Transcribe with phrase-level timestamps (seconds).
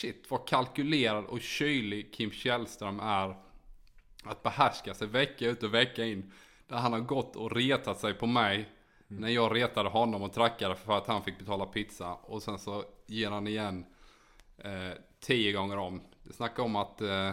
[0.00, 3.36] shit vad kalkylerad och kylig Kim Källström är.
[4.24, 6.32] Att behärska sig vecka ut och vecka in.
[6.66, 8.68] Där han har gått och retat sig på mig.
[9.10, 9.22] Mm.
[9.22, 12.14] När jag retade honom och trackade för att han fick betala pizza.
[12.14, 13.86] Och sen så ger han igen
[14.58, 16.00] eh, tio gånger om.
[16.22, 17.32] Det snackar om att eh,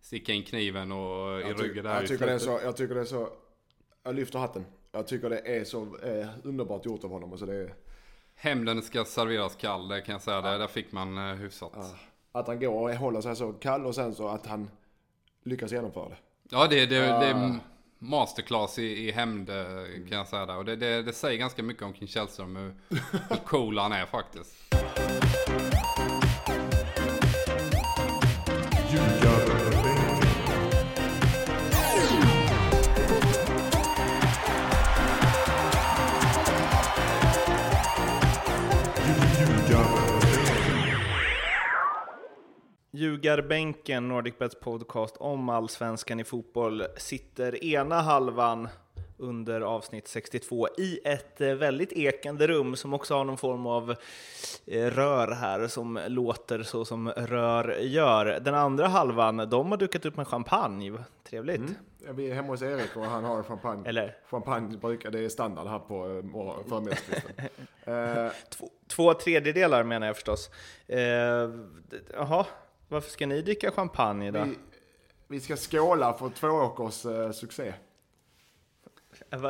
[0.00, 3.00] sticka in kniven och i ryggen där jag, tycker det är så, jag tycker det
[3.00, 3.28] är så,
[4.02, 4.64] jag lyfter hatten.
[4.92, 7.30] Jag tycker det är så eh, underbart gjort av honom.
[7.30, 7.74] Alltså det är,
[8.40, 10.40] Hämnden ska serveras kall, det kan jag säga.
[10.40, 11.72] Det, där fick man eh, hyfsat.
[11.74, 11.90] ja,
[12.32, 14.70] att han går och håller sig så kall och sen så att han
[15.44, 16.16] lyckas genomföra det.
[16.50, 17.22] Ja, det, det, det Ah.
[17.24, 17.58] är
[17.98, 19.56] masterclass i, i hämnd eh,
[20.08, 20.56] kan jag säga där.
[20.56, 22.74] Och det, det, det säger ganska mycket om Kim Källström hur,
[23.28, 24.54] hur cool han är faktiskt.
[42.98, 48.68] Ljugarbänken, Nordicbets podcast om allsvenskan i fotboll, sitter ena halvan
[49.16, 53.90] under avsnitt 62 i ett eh, väldigt ekande rum som också har någon form av
[54.66, 58.40] eh, rör här som låter så som rör gör.
[58.40, 60.92] Den andra halvan, de har dukat upp med champagne.
[61.24, 61.62] Trevligt.
[62.06, 63.88] Ja, Vi är hemma hos Erik och han har champagne.
[63.88, 64.16] Eller?
[64.30, 67.32] Champagne brukar, det är standard här på eh, förmiddagskvisten.
[67.84, 70.50] eh, Två, två tredjedelar menar jag förstås.
[70.86, 71.50] Eh,
[72.12, 72.46] Jaha,
[72.88, 74.44] varför ska ni dricka champagne då?
[74.44, 74.56] vi,
[75.28, 77.74] vi ska skåla för två åkers eh, succé.
[79.30, 79.40] Eh,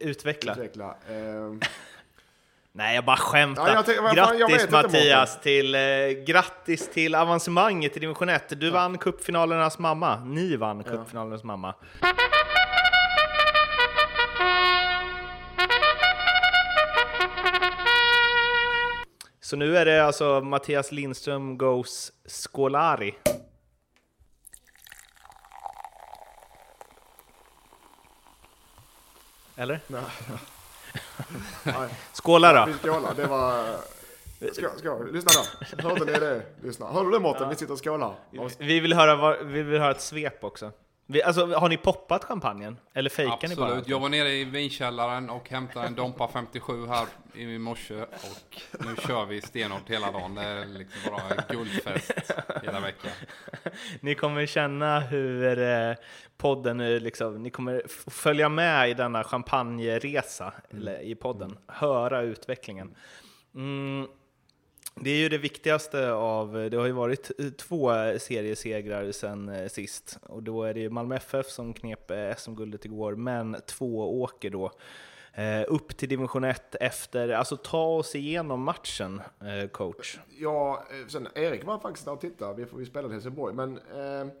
[0.00, 0.52] Utveckla.
[0.52, 0.96] Utveckla.
[1.08, 1.54] Eh,
[2.72, 3.68] Nej, jag bara skämtar.
[3.68, 5.80] Ja, jag fan, grattis inte, Mattias till, eh,
[6.26, 8.60] grattis till avancemanget i division 1.
[8.60, 10.24] Du vann cupfinalernas mamma.
[10.24, 11.74] Ni vann cupfinalernas mamma.
[19.50, 23.14] Så nu är det alltså Mattias Lindström goes Scolari.
[29.56, 29.80] Eller?
[29.86, 30.02] nej.
[31.62, 32.78] Nej, Skåla vi då!
[32.78, 33.14] skålar.
[33.14, 33.76] Det var...
[34.52, 35.12] Skål, skål.
[35.12, 35.30] Lyssna
[35.82, 35.88] då.
[35.88, 36.42] Hörde ni det?
[36.62, 36.86] Lyssna.
[36.86, 37.48] Hörde du det Mårten?
[37.48, 38.14] Vi sitter och skålar.
[38.58, 40.72] Vi vill höra, vi vill höra ett svep också.
[41.10, 42.76] Vi, alltså, har ni poppat champagnen?
[42.92, 43.66] Eller fejkar ni bara?
[43.66, 43.88] Absolut.
[43.88, 48.02] Jag var nere i vinkällaren och hämtade en Dompa 57 här i morse.
[48.02, 50.34] Och nu kör vi stenhårt hela dagen.
[50.34, 52.12] Det är liksom bara guldfest
[52.62, 53.10] hela veckan.
[54.00, 55.94] Ni kommer känna hur eh,
[56.36, 62.94] podden nu liksom, ni kommer följa med i denna champagneresa eller, i podden, höra utvecklingen.
[63.54, 64.06] Mm.
[65.02, 70.18] Det är ju det viktigaste av, det har ju varit två seriesegrar sen eh, sist
[70.22, 74.50] och då är det ju Malmö FF som knep eh, SM-guldet igår, men två åker
[74.50, 74.72] då
[75.32, 80.18] eh, upp till division 1 efter, alltså ta oss igenom matchen eh, coach.
[80.38, 82.54] Ja, eh, sen Erik var faktiskt där och tittade.
[82.54, 83.54] Vi, vi spelade i Helsingborg.
[83.54, 84.32] Men eh,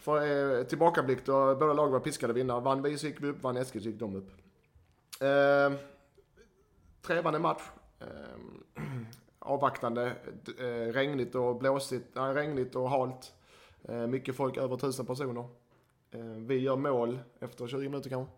[0.00, 2.60] för eh, tillbakablick då båda lag var piskade vinnare.
[2.60, 4.30] Vann vi så gick vi upp, vann Eskil så gick de upp.
[5.20, 5.78] Eh,
[7.02, 7.62] trevande match.
[8.00, 8.82] Eh,
[9.38, 10.12] avvaktande.
[10.58, 12.06] Eh, regnigt och blåsigt.
[12.14, 13.32] Nej, regnigt och halt.
[13.88, 15.48] Eh, mycket folk, över tusen personer.
[16.10, 18.32] Eh, vi gör mål efter 20 minuter kanske.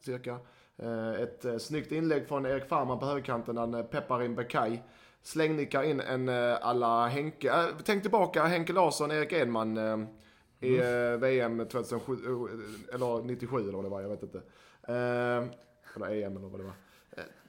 [0.00, 0.38] Cirka.
[0.76, 3.56] Eh, ett eh, snyggt inlägg från Erik Farman på högerkanten.
[3.56, 4.82] Han eh, peppar in Bekai.
[5.22, 7.50] Slängnickar in en eh, alla Henke.
[7.50, 9.76] Äh, tänk tillbaka Henke Larsson, Erik Edman.
[9.76, 9.98] Eh,
[10.60, 14.38] I eh, VM 2007, eh, eller 97 eller vad det var, jag vet inte.
[14.82, 15.44] Eh,
[15.96, 16.72] eller EM eller vad det var.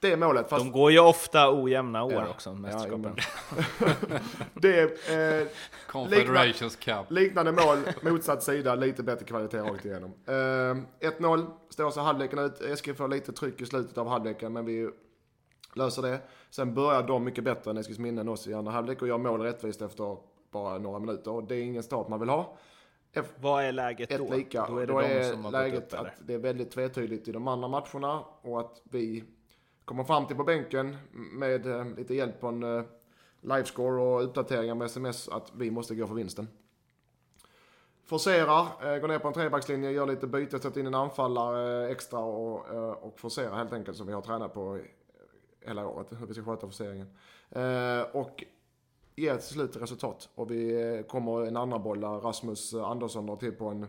[0.00, 2.28] Det målet, fast De går ju ofta ojämna år Ja.
[2.30, 3.16] också, Ja, mästerskapen.
[4.54, 5.46] det är eh,
[5.90, 7.10] Confederations Cup.
[7.10, 7.78] liknande mål,
[8.12, 10.12] motsatt sida, lite bättre kvalitet rakt igenom.
[10.26, 10.32] Eh,
[11.10, 12.60] 1-0, står så halvleken ut.
[12.60, 14.90] Eskil får lite tryck i slutet av halvleken, men vi
[15.74, 16.18] löser det.
[16.50, 19.40] Sen börjar de mycket bättre än Eskilsminne än oss i andra halvlek och gör mål
[19.40, 20.16] rättvist efter
[20.52, 21.30] bara några minuter.
[21.30, 22.56] Och det är ingen start man vill ha.
[23.40, 24.34] Vad är läget Ett då?
[24.34, 24.66] lika.
[24.68, 26.08] Då är det då de är som har läget gått upp, eller?
[26.10, 29.24] att det är väldigt tvetydigt i de andra matcherna och att vi
[29.84, 32.84] kommer fram till på bänken med eh, lite hjälp från eh,
[33.40, 36.48] livescore och uppdateringar med sms att vi måste gå för vinsten.
[38.04, 41.90] Forcerar, eh, går ner på en trebackslinje, gör lite byte, sätter in en anfallare eh,
[41.90, 44.82] extra och, eh, och forcerar helt enkelt som vi har tränat på eh,
[45.68, 47.06] hela året, hur vi ska sköta forceringen.
[48.12, 48.44] Och
[49.16, 50.28] ger till slut resultat.
[50.34, 53.86] Och vi kommer en andra boll där Rasmus Andersson drar till på en,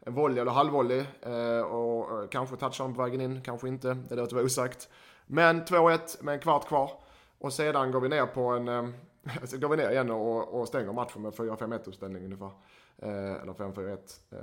[0.00, 1.04] en volley eller halvvolley.
[1.22, 3.96] Eh, och kanske touchar han på vägen in, kanske inte.
[4.08, 4.88] Det låter vara osagt.
[5.26, 6.90] Men 2-1 med en kvart kvar.
[7.38, 8.68] Och sedan går vi ner på en...
[8.68, 8.88] Eh,
[9.44, 12.50] så går vi ner igen och, och stänger matchen med 4-5-1 uppställning ungefär.
[12.98, 13.98] Eh, eller 5-4-1.
[14.30, 14.38] Eh,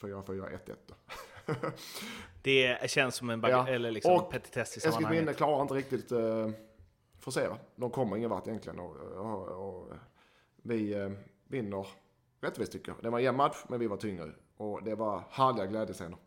[0.00, 0.94] 4-4-1-1 då.
[2.42, 3.68] Det känns som en Ja.
[3.68, 5.36] eller liksom Och petitess i Eskilsminne sammanhanget.
[5.36, 6.48] klarar inte riktigt eh,
[7.20, 7.56] forcera.
[7.76, 8.80] De kommer ingen vart egentligen.
[8.80, 9.92] Och, och, och,
[10.62, 11.10] vi eh,
[11.48, 11.86] vinner
[12.40, 13.02] rättvist tycker jag.
[13.02, 14.30] Det var en jämn match, men vi var tyngre.
[14.56, 16.18] Och det var härliga glädjescener.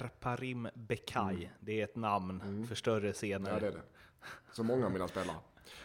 [0.00, 3.52] Perparim Bekay, det är ett namn för större scener.
[3.52, 3.82] Ja, det är det.
[4.52, 5.36] Så många av mina spelare.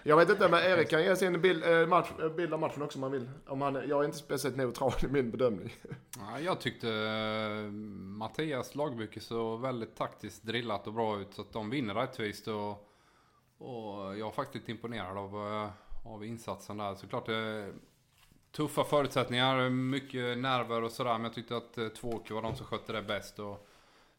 [0.03, 2.81] Jag vet inte, men Erik kan ge sin bild, eh, match, eh, bild av matchen
[2.81, 3.29] också om han vill.
[3.47, 5.73] Om han, jag är inte speciellt neutral i min bedömning.
[6.19, 11.53] Ja, jag tyckte eh, Mattias lagbygge så väldigt taktiskt drillat och bra ut så att
[11.53, 12.69] de vinner rättvist och,
[13.57, 15.69] och jag är faktiskt imponerad av, eh,
[16.13, 16.95] av insatsen där.
[16.95, 17.73] Såklart det
[18.51, 22.65] tuffa förutsättningar, mycket nerver och sådär men jag tyckte att eh, Tvååker var de som
[22.65, 23.68] skötte det bäst och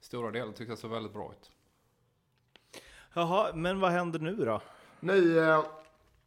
[0.01, 1.51] stora delar tyckte jag såg väldigt bra ut.
[3.15, 4.61] Jaha, men vad händer nu då?
[5.01, 5.65] Nu, eh,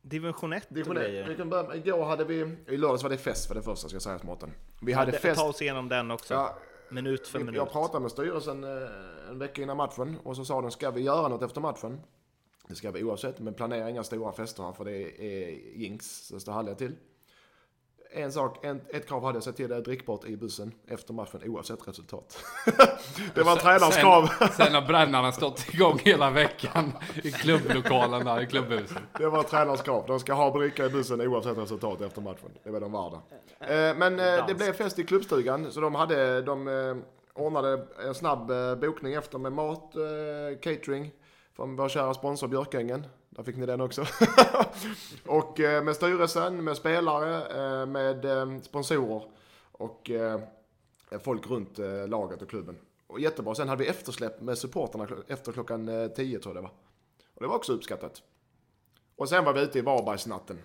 [0.02, 1.04] Division 1 och division ett.
[1.04, 1.28] grejer.
[1.28, 3.88] vi kan börja med, igår hade vi, i lördags var det fest för det första
[3.88, 4.52] ska jag säga till Mårten.
[4.82, 5.40] Vi hade Det- fest.
[5.42, 6.34] Ta oss igenom den också.
[6.34, 6.58] Ja,
[6.90, 7.56] minut för minut.
[7.56, 8.90] Jag pratade med styrelsen eh,
[9.30, 12.02] en vecka innan matchen och så sa de, ska vi göra något efter matchen?
[12.68, 16.40] Det ska vi oavsett, men planera inga stora fester här för det är jinx, så
[16.40, 16.96] står härliga till.
[18.16, 21.14] En sak, en, ett krav hade jag sett till det är drickbart i bussen efter
[21.14, 22.44] matchen oavsett resultat.
[23.36, 24.26] det var tränarens krav.
[24.52, 26.92] Sen har brännaren stått igång hela veckan
[27.24, 28.98] i klubblokalen där i klubbhuset.
[29.18, 30.04] Det var tränarens krav.
[30.08, 32.50] De ska ha bricka i bussen oavsett resultat efter matchen.
[32.64, 33.22] Det var de värda.
[33.60, 36.96] Eh, men eh, det blev fest i klubbstugan, så de hade, de eh,
[37.34, 38.52] ordnade en snabb
[38.82, 39.94] bokning efter med mat,
[40.62, 41.12] catering
[41.56, 43.06] från vår kära sponsor Björkängen.
[43.36, 44.06] Där fick ni den också.
[45.26, 47.36] och eh, med styrelsen, med spelare,
[47.82, 49.24] eh, med eh, sponsorer
[49.72, 50.40] och eh,
[51.20, 52.78] folk runt eh, laget och klubben.
[53.08, 53.56] Och jättebra.
[53.56, 56.74] Sen hade vi eftersläpp med supporterna kl- efter klockan eh, 10 tror jag det var.
[57.36, 58.22] Och det var också uppskattat.
[59.16, 60.60] Och sen var vi ute i Varbergsnatten.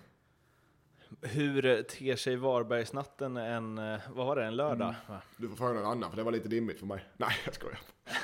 [1.21, 4.95] Hur ter sig Varbergsnatten en, eh, vad var det, en lördag?
[5.07, 5.19] Mm.
[5.37, 7.05] Du får fråga någon annan för det var lite dimmigt för mig.
[7.17, 7.79] Nej, jag skojar.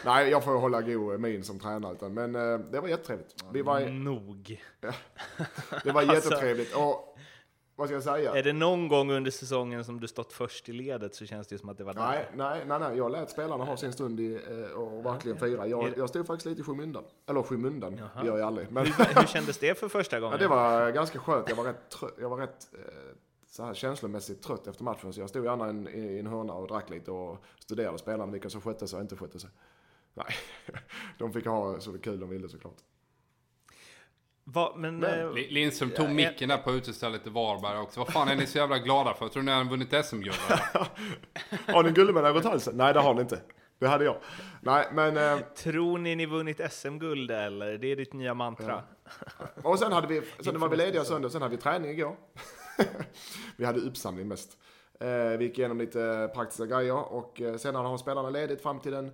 [0.05, 1.93] Nej, jag får hålla god min som tränare.
[1.93, 3.35] Utan, men eh, det var jättetrevligt.
[3.53, 4.61] Vi var, Nog.
[5.83, 6.75] det var Alltså- jättetrevligt.
[6.75, 7.17] Och
[7.75, 8.35] vad ska jag säga?
[8.35, 11.55] Är det någon gång under säsongen som du stått först i ledet så känns det
[11.55, 12.29] ju som att det var där.
[12.35, 15.67] Nej, nej, nej, jag lät spelarna ha sin stund i, eh, och verkligen fira.
[15.67, 17.03] Jag, jag stod faktiskt lite i skymundan.
[17.27, 18.71] Eller skymundan, det gör jag aldrig.
[18.71, 20.37] Men Hur, hur kändes det för första gången?
[20.41, 21.49] ja, det var ganska skönt.
[21.49, 22.79] Jag var rätt, trött, jag var rätt eh,
[23.47, 25.13] så här känslomässigt trött efter matchen.
[25.13, 28.31] Så jag stod gärna i en, i en hörna och drack lite och studerade spelarna,
[28.31, 29.49] vilka som skötte sig och inte skötte sig.
[30.13, 30.25] Nej,
[31.17, 32.77] de fick ha så kul de ville såklart.
[34.47, 37.99] Va, men, Men- eh, Li- Lindström tog micken där på utestället i Varberg också.
[37.99, 39.27] Vad fan är ni så jävla glada för?
[39.27, 40.35] Tror ni har vunnit SM-guld?
[41.67, 42.77] Har ni guldmedalj runt halsen?
[42.77, 43.41] Nej, det har ni inte.
[43.79, 44.17] Det hade jag.
[44.61, 45.17] Nej, men...
[45.17, 47.77] Eh, tror ni ni vunnit SM-guld eller?
[47.77, 48.83] Det är ditt nya mantra.
[49.63, 50.21] och sen hade vi...
[50.39, 52.15] Sen var vi lediga söndag, sen hade vi träning igår.
[53.57, 54.57] vi hade uppsamling mest.
[54.99, 58.91] Eh, vi gick igenom lite praktiska grejer och eh, sen har spelarna ledigt fram till
[58.91, 59.11] den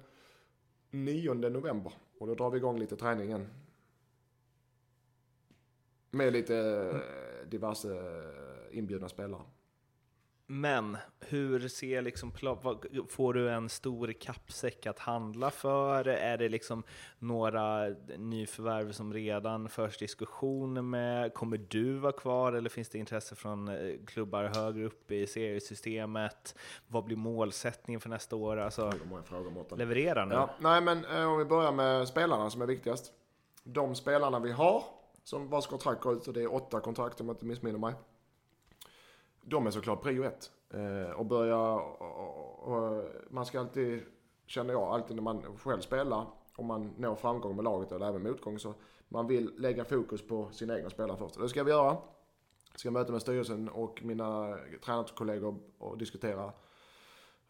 [0.91, 1.93] 9 november.
[2.19, 3.47] Och då drar vi igång lite träning igen.
[6.11, 9.41] Med lite eh, diverse eh, inbjudna spelare.
[10.51, 12.31] Men hur ser liksom,
[13.09, 16.07] får du en stor kappsäck att handla för?
[16.07, 16.83] Är det liksom
[17.19, 21.33] några nyförvärv som redan förs diskussioner med?
[21.33, 26.55] Kommer du vara kvar eller finns det intresse från eh, klubbar högre upp i seriesystemet?
[26.88, 28.57] Vad blir målsättningen för nästa år?
[28.57, 28.91] Alltså,
[29.25, 30.36] frågor leverera nu.
[30.36, 33.12] Ja, nej men om vi börjar med spelarna som är viktigast.
[33.63, 34.83] De spelarna vi har,
[35.31, 37.93] som vars kontrakt går ut, och det är åtta kontrakt om jag inte missminner mig.
[39.41, 40.51] De är såklart prio ett.
[40.69, 44.03] Eh, och börja, och, och, och, man ska alltid,
[44.45, 48.23] känner jag, alltid när man själv spelar, om man når framgång med laget eller även
[48.23, 48.73] motgång, så
[49.07, 51.35] man vill lägga fokus på sina egna spelare först.
[51.35, 51.97] Och det ska vi göra.
[52.71, 56.53] Jag ska möta med styrelsen och mina tränarkollegor och diskutera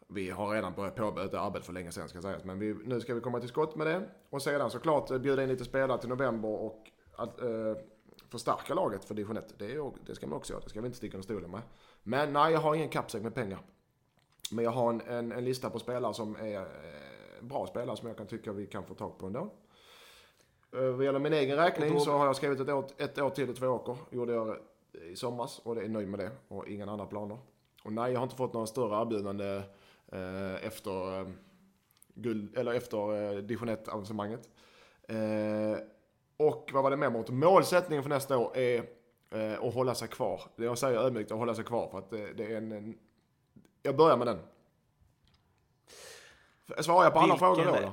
[0.08, 2.44] vi har redan börjat påbörja ett arbete för länge sedan ska sägas.
[2.44, 4.08] Men vi, nu ska vi komma till skott med det.
[4.30, 7.74] Och sedan såklart eh, bjuda in lite spelare till november och att, eh,
[8.28, 9.54] förstärka laget för division 1.
[9.58, 10.62] Det, är, det ska man också göra.
[10.62, 11.60] Det ska vi inte sticka under stolen med.
[12.02, 13.58] Men nej, jag har ingen kappsäck med pengar.
[14.50, 16.66] Men jag har en, en, en lista på spelare som är eh,
[17.42, 19.50] bra spelare som jag kan tycka vi kan få tag på ändå.
[20.76, 23.30] Eh, Vad gäller min egen räkning då- så har jag skrivit ett år, ett år
[23.30, 23.96] till i Tvååker.
[24.10, 24.56] Gjorde jag
[24.92, 26.30] i somras och det är nöjd med det.
[26.48, 27.38] Och inga andra planer.
[27.84, 29.62] Och nej, jag har inte fått några större erbjudande
[30.12, 31.26] eh, efter, eh,
[32.14, 34.48] guld, eller efter eh, division 1-avancemanget.
[35.02, 35.78] Eh,
[36.36, 37.30] och vad var det mer mot?
[37.30, 38.84] Målsättningen för nästa år är
[39.30, 40.40] eh, att hålla sig kvar.
[40.56, 41.88] Det jag säger ödmjukt, att hålla sig kvar.
[41.90, 42.98] För att det, det är en, en...
[43.82, 44.38] Jag börjar med den.
[46.84, 47.70] Svarar jag på alla Vilken frågor då?
[47.70, 47.92] är- eller?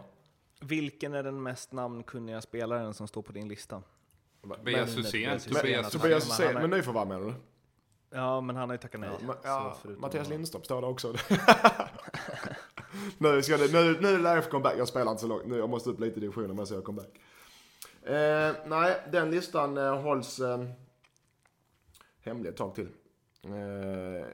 [0.62, 3.84] Vilken är den mest namnkunniga spelaren som står på din lista?
[4.42, 5.30] Tobias Men- Hysén.
[5.30, 7.34] Men- Tobias Men Hysén, är- men nyförvärv menar du?
[8.10, 9.10] Ja, men han har ju tackat nej.
[9.20, 11.08] Ja, men, så ja, Mattias Lindström står där också.
[13.18, 14.74] nu, ska det, nu, nu lär jag få comeback.
[14.78, 15.46] Jag spelar inte så långt.
[15.46, 17.10] Nu, jag måste upp lite i divisionen om jag göra comeback.
[18.04, 20.66] Eh, nej, den listan eh, hålls eh,
[22.22, 22.88] hemlig ett tag till.
[23.46, 24.28] Eh,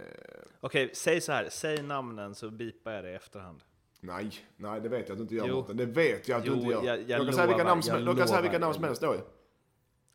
[0.59, 1.49] Okej, säg så här.
[1.49, 3.63] Säg namnen så bipar jag det i efterhand.
[3.99, 5.55] nej, nej, det vet jag att du inte gör Jo.
[5.55, 5.77] Mårten.
[5.77, 6.83] Det vet jag att Jo, du inte gör.
[6.83, 8.41] jag- jag kan säga vilka lovar, namn som, jag kan säga lovar.
[8.41, 9.19] vilka namn som helst då ju.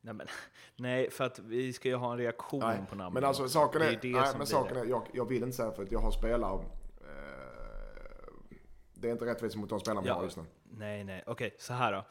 [0.01, 0.27] Nej, men,
[0.77, 3.15] nej, för att vi ska ju ha en reaktion Nej, på namnen.
[3.15, 4.81] men alltså saken Det är, är det nej, som men blir saken det.
[4.81, 6.55] är jag, jag vill inte säga för att jag har spelare.
[7.01, 8.33] Eh,
[8.95, 10.43] det är inte rättvist mot de spelarna vi har just nu.
[10.63, 11.25] Nej, nej.
[11.27, 12.05] Okej, så här då.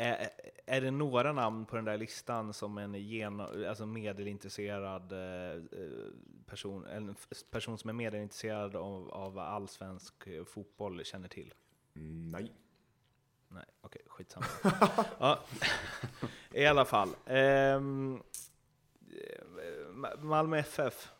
[0.00, 0.28] Är,
[0.66, 5.62] är det några namn på den där listan som en geno, alltså medelintresserad eh,
[6.46, 7.14] person, en
[7.50, 10.14] person som är medelintresserad av, av allsvensk
[10.46, 11.54] fotboll känner till?
[11.96, 12.52] Mm, nej.
[13.48, 14.46] Nej, okej, skitsamma.
[15.18, 15.38] ja,
[16.52, 17.08] I alla fall.
[17.26, 18.22] ehm,
[19.10, 19.42] eh,
[19.90, 21.12] Ma- Malmö FF.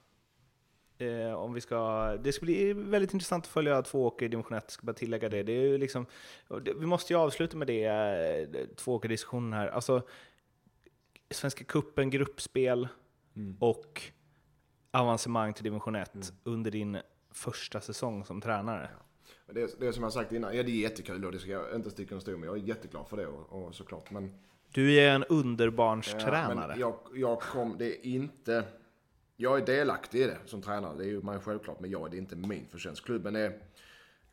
[0.99, 4.59] Eh, om vi ska, det ska bli väldigt intressant att följa två åker i division
[4.59, 5.43] 1, ska bara tillägga det.
[5.43, 6.07] det, är liksom,
[6.65, 9.69] vi måste ju avsluta med det, eh, tvååkerdiskussionen här.
[9.69, 10.03] Alltså,
[11.31, 12.89] Svenska cupen, gruppspel
[13.37, 13.57] Mm.
[13.61, 14.03] och
[14.91, 16.99] avancemang till division 1 under din
[17.31, 18.89] första säsong som tränare.
[19.47, 21.39] Men Det, är- det är som jag sagt innan, ja det är jättekul och det
[21.39, 22.49] ska jag inte sticka under stol med.
[22.49, 24.11] Jag är jätteglad för det och, och såklart.
[24.11, 24.35] Men,
[24.73, 26.67] Du är en ja, underbarnstränare.
[26.69, 28.65] men jag, jag kom, det är inte,
[29.41, 32.17] jag är delaktig i det som tränare, det är ju man självklart, men jag, det
[32.17, 33.05] är inte min förtjänst.
[33.05, 33.59] Klubben är,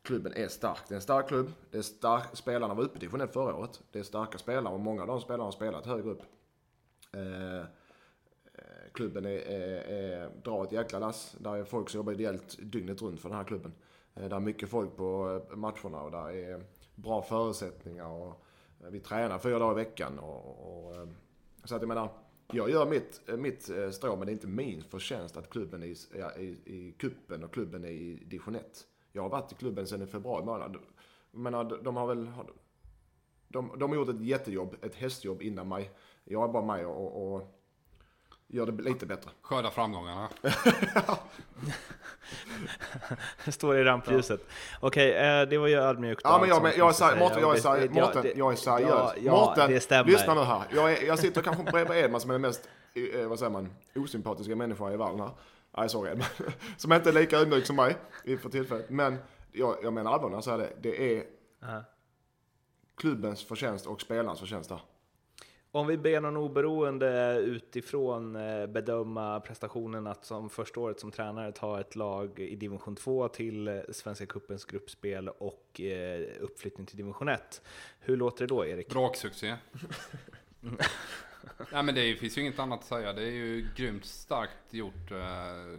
[0.02, 3.00] klubben är stark, det är en stark klubb, det är stark, spelarna var uppe i
[3.00, 3.82] division förra året.
[3.92, 6.22] Det är starka spelare och många av de spelarna har spelat högre upp.
[7.12, 7.64] Eh, eh,
[8.92, 11.36] klubben är, är, är, drar ett jäkla lass.
[11.38, 13.72] Där är folk som jobbar ideellt dygnet runt för den här klubben.
[14.14, 18.08] Eh, där är mycket folk på eh, matcherna och där är bra förutsättningar.
[18.08, 18.42] Och
[18.84, 20.18] eh, vi tränar fyra dagar i veckan.
[20.18, 21.08] Och, och,
[21.64, 22.08] så att jag menar,
[22.52, 25.82] jag gör mitt, eh, mitt eh, strå, men det är inte min förtjänst att klubben
[25.82, 25.96] är i,
[26.44, 28.86] i, i kuppen och klubben är i division 1.
[29.12, 30.76] Jag har varit i klubben sedan i februari månad.
[31.32, 32.30] Jag menar, de- har väl...
[33.48, 35.90] De, de har gjort ett jättejobb, ett hästjobb innan mig.
[36.24, 37.55] Jag är bara med och, och
[38.48, 39.30] gör det lite bättre.
[39.42, 40.28] Skörda framgångarna.
[43.48, 44.40] Står i rampljuset.
[44.80, 46.20] Okej, eh, det var ju ödmjukt.
[46.24, 47.18] Ja, men jag, men jag är.
[47.18, 47.90] Mårten, jag är seriös.
[47.94, 48.88] ja, Mårten, det- jag är seriös.
[48.90, 50.10] Ja, ja, Mårten, det stämmer.
[50.10, 50.62] lyssna nu här.
[50.74, 52.68] Jag, är, jag sitter kanske bredvid Edman som är den mest,
[53.14, 55.30] eh, vad säger man, osympatiska människan i världen här.
[55.76, 56.26] Nej, sorry Edman.
[56.76, 57.96] Som inte är lika ödmjuk som mig
[58.42, 58.90] för tillfället.
[58.90, 59.16] Men
[59.52, 60.72] jag, jag menar allvar när jag säger det.
[60.80, 61.24] Det är
[61.60, 61.84] Ja.
[62.96, 64.80] klubbens förtjänst och spelarnas förtjänst där.
[65.76, 71.52] Om vi ber någon oberoende utifrån eh, bedöma prestationen att som första året som tränare
[71.52, 76.96] ta ett lag i division 2 till eh, Svenska cupens gruppspel och eh, uppflyttning till
[76.96, 77.62] division 1.
[78.00, 78.88] Hur låter det då, Erik?
[78.88, 79.56] Braksuccé.
[81.72, 83.12] Nej men det finns ju inget annat att säga.
[83.12, 85.12] Det är ju grymt starkt gjort.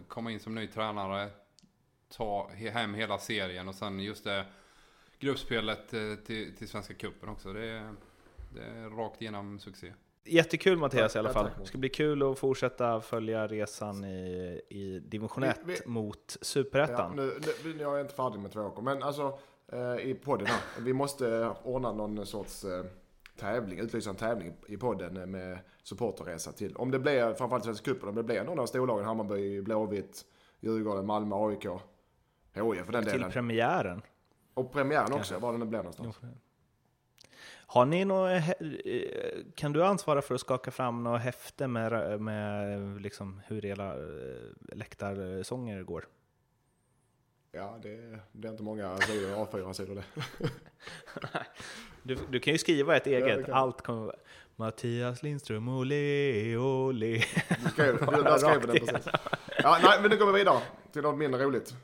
[0.08, 1.30] Komma in som ny tränare.
[2.08, 4.44] Ta he- hem hela serien och sen just det
[5.18, 5.88] gruppspelet
[6.26, 7.52] till, till Svenska Cupen också.
[7.52, 7.94] Det är,
[8.50, 9.94] det är rakt igenom succé.
[10.24, 11.44] Jättekul Mattias i alla Ja, fall.
[11.44, 11.58] tack.
[11.58, 16.36] Det ska bli kul att fortsätta följa resan i, i division Vi- 1 vi- mot
[16.40, 17.16] Ja, Superettan.
[17.16, 17.32] nu,
[17.64, 19.38] nu, jag är inte färdig med två men alltså
[19.72, 20.60] eh, i podden här.
[20.80, 22.84] Vi måste ordna någon sorts eh,
[23.38, 26.76] tävling, utlysa en tävling i podden eh, med supporterresa till.
[26.76, 30.24] Om det blir, framförallt Svenska cupen, om det blir någon av storlagen, Hammarby, Blåvitt,
[30.60, 31.64] Djurgården, Malmö, AIK,
[32.52, 33.30] HIF för den Till delen.
[33.30, 34.02] premiären.
[34.54, 36.20] Och premiären också, var den nu blir någonstans.
[37.70, 43.00] Har ni något, he- kan du ansvara för att skaka fram något häfte med, med
[43.02, 46.04] liksom hur era eh, läktarsånger går?
[47.52, 50.04] Ja, det, det är inte många sidor, A4-sidor det.
[52.02, 53.50] Du, du kan ju skriva ett eget, jag.
[53.50, 54.16] allt kommer vara
[54.56, 57.22] Mattias Lindström, olé, olé.
[57.64, 59.08] Du skrev, du, där skrev den precis.
[59.62, 60.60] Ja, nej, men nu går vi vidare
[60.92, 61.74] till något mindre roligt.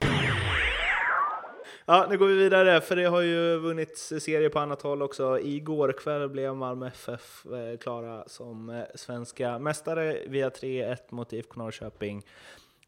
[1.86, 5.40] Ja, nu går vi vidare, för det har ju vunnits serier på annat håll också.
[5.40, 11.58] Igår kväll blev Malmö FF eh, klara som eh, svenska mästare via 3-1 mot IFK
[11.58, 12.22] Norrköping.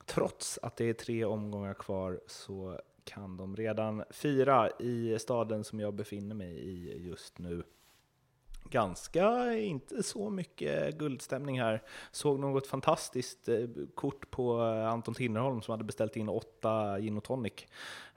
[0.06, 5.80] Trots att det är tre omgångar kvar så kan de redan fira i staden som
[5.80, 7.62] jag befinner mig i just nu.
[8.70, 11.82] Ganska, inte så mycket guldstämning här.
[12.10, 17.16] Såg något fantastiskt eh, kort på eh, Anton Tinnerholm som hade beställt in åtta gin
[17.16, 17.66] och tonic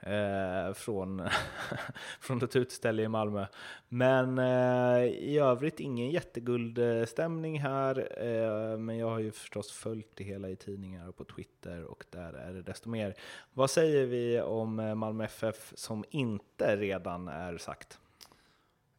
[0.00, 1.28] eh, från,
[2.20, 3.46] från ett uteställe i Malmö.
[3.88, 8.08] Men eh, i övrigt ingen jätteguldstämning här.
[8.26, 12.04] Eh, men jag har ju förstås följt det hela i tidningar och på Twitter och
[12.10, 13.14] där är det desto mer.
[13.52, 17.98] Vad säger vi om eh, Malmö FF som inte redan är sagt?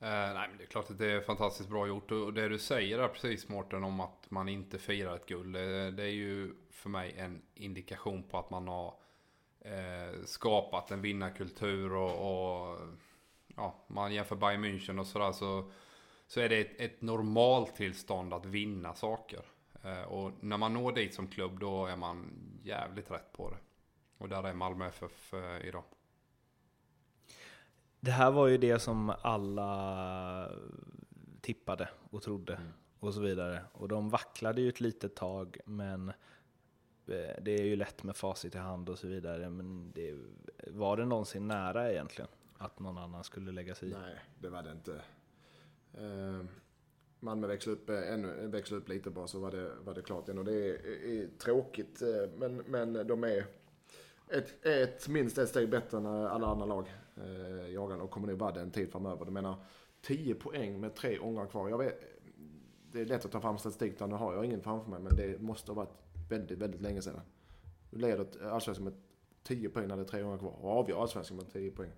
[0.03, 2.11] Uh, nej, men det är klart att det är fantastiskt bra gjort.
[2.11, 5.53] Och det du säger där precis Mårten om att man inte firar ett guld.
[5.53, 8.93] Det, det är ju för mig en indikation på att man har
[9.59, 12.79] eh, skapat en vinnarkultur och, och
[13.55, 15.71] ja, man jämför Bayern München och sådär så,
[16.27, 19.41] så är det ett, ett normaltillstånd att vinna saker.
[19.83, 22.31] Eh, och när man når dit som klubb då är man
[22.63, 23.57] jävligt rätt på det.
[24.17, 25.83] Och där är Malmö FF eh, idag.
[28.03, 30.51] Det här var ju det som alla
[31.41, 32.67] tippade och trodde mm.
[32.99, 33.61] och så vidare.
[33.73, 38.55] Och de vacklade ju ett litet tag, men eh, det är ju lätt med facit
[38.55, 39.49] i hand och så vidare.
[39.49, 40.15] Men det,
[40.67, 42.29] var det någonsin nära egentligen?
[42.57, 43.91] Att någon annan skulle lägga sig i?
[43.91, 45.01] Nej, det var det inte.
[46.01, 46.45] Uh,
[47.19, 50.27] Malmö växlade upp, eh, ännu, växlade upp lite bara så var det, var det klart
[50.27, 50.39] igen.
[50.39, 52.01] Och det är, är tråkigt,
[52.37, 53.45] men, men de är
[54.27, 56.89] ett, ett, minst ett steg bättre än alla andra lag
[57.21, 59.25] eh, jagar och kommer nog vara det en tid framöver.
[59.25, 59.55] Du menar
[60.01, 61.69] 10 poäng med tre omgångar kvar.
[61.69, 61.99] Jag vet,
[62.91, 65.41] det är lätt att ta fram statistik, nu har jag ingen framför mig, men det
[65.41, 65.93] måste ha varit
[66.29, 67.21] väldigt, väldigt länge sedan.
[67.89, 68.93] Du leder allsvenskan med
[69.43, 71.91] 10 poäng när det är tre omgångar kvar och avgör allsvenskan med 10 poäng.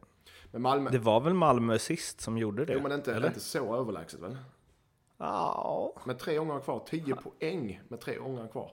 [0.51, 0.89] Men Malmö...
[0.89, 2.73] Det var väl Malmö sist som gjorde det?
[2.73, 3.27] Jo, men inte, eller?
[3.27, 4.37] inte så överlägset väl?
[5.17, 5.95] Ja.
[6.05, 8.71] Med tre omgångar kvar, 10 poäng med tre omgångar kvar.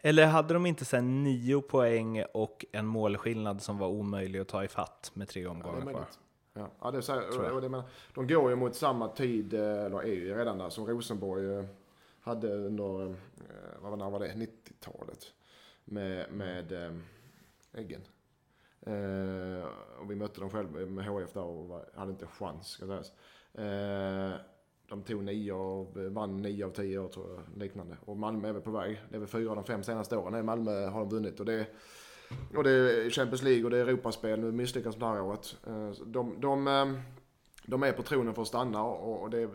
[0.00, 4.64] Eller hade de inte sen nio poäng och en målskillnad som var omöjlig att ta
[4.64, 6.06] i fatt med tre omgångar ja, kvar?
[6.52, 7.82] Ja, ja det är så här, och det, men,
[8.14, 11.64] de går ju mot samma tid, eh, eller är ju redan där, som Rosenborg eh,
[12.20, 13.14] hade under, eh,
[13.80, 15.32] vad var det, 90-talet.
[15.84, 16.72] Med, med
[17.76, 18.02] Äggen.
[18.88, 19.64] Uh,
[19.98, 23.12] och vi mötte dem själva med HF där och hade inte en chans, ska sägas.
[23.58, 24.34] Uh,
[24.88, 27.96] de tog nio av, eh, vann nio av tio år tror jag, liknande.
[28.04, 29.00] Och Malmö är väl på väg.
[29.10, 30.32] Det är väl fyra av de fem senaste åren.
[30.32, 31.40] Nej, Malmö har de vunnit.
[31.40, 31.66] Och det,
[32.56, 34.40] och det är Champions League och det är Europaspel.
[34.40, 35.56] Nu misslyckas de det här året.
[35.66, 36.86] Eh, de, de, eh,
[37.66, 39.50] de är på tronen för att stanna och, det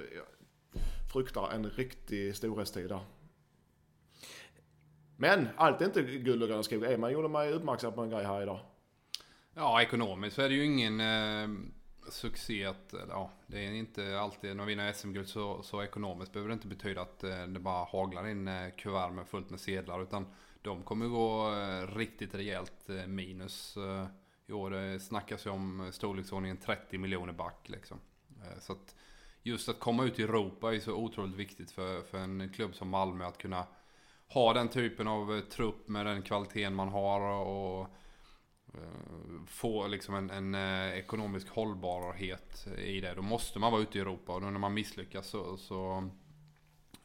[1.13, 3.00] fruktar en riktig storhetstid där.
[5.17, 7.00] Men allt är inte guld och gröna skog.
[7.00, 8.59] Man gjorde mig uppmärksam på en grej här idag.
[9.55, 11.00] Ja, ekonomiskt så är det ju ingen...
[11.00, 11.72] Eh
[12.09, 16.50] succé att, ja, det är inte alltid, när man vinner SM-guld så, så ekonomiskt behöver
[16.50, 20.01] det inte betyda att eh, det bara haglar in eh, kuvert med fullt med sedlar.
[20.01, 20.25] Utan
[20.61, 24.05] de kommer gå eh, riktigt rejält eh, minus eh,
[24.48, 24.70] i år.
[24.70, 28.00] Det snackas ju om storleksordningen 30 miljoner back liksom.
[28.59, 28.96] Så att
[29.44, 32.90] just att komma ut i Europa är så otroligt viktigt för, för en klubb som
[32.90, 33.66] Malmö att kunna
[34.27, 37.87] ha den typen av trupp med den kvaliteten man har och
[38.74, 43.14] Eh, få liksom en, en eh, ekonomisk hållbarhet i det.
[43.14, 46.10] Då måste man vara ute i Europa och då när man misslyckas så, så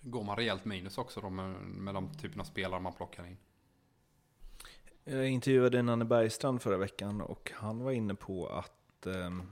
[0.01, 3.37] går man rejält minus också då med, med de typerna av spelare man plockar in.
[5.05, 9.43] Jag intervjuade Nanne Bergstrand förra veckan och han var inne på att ehm,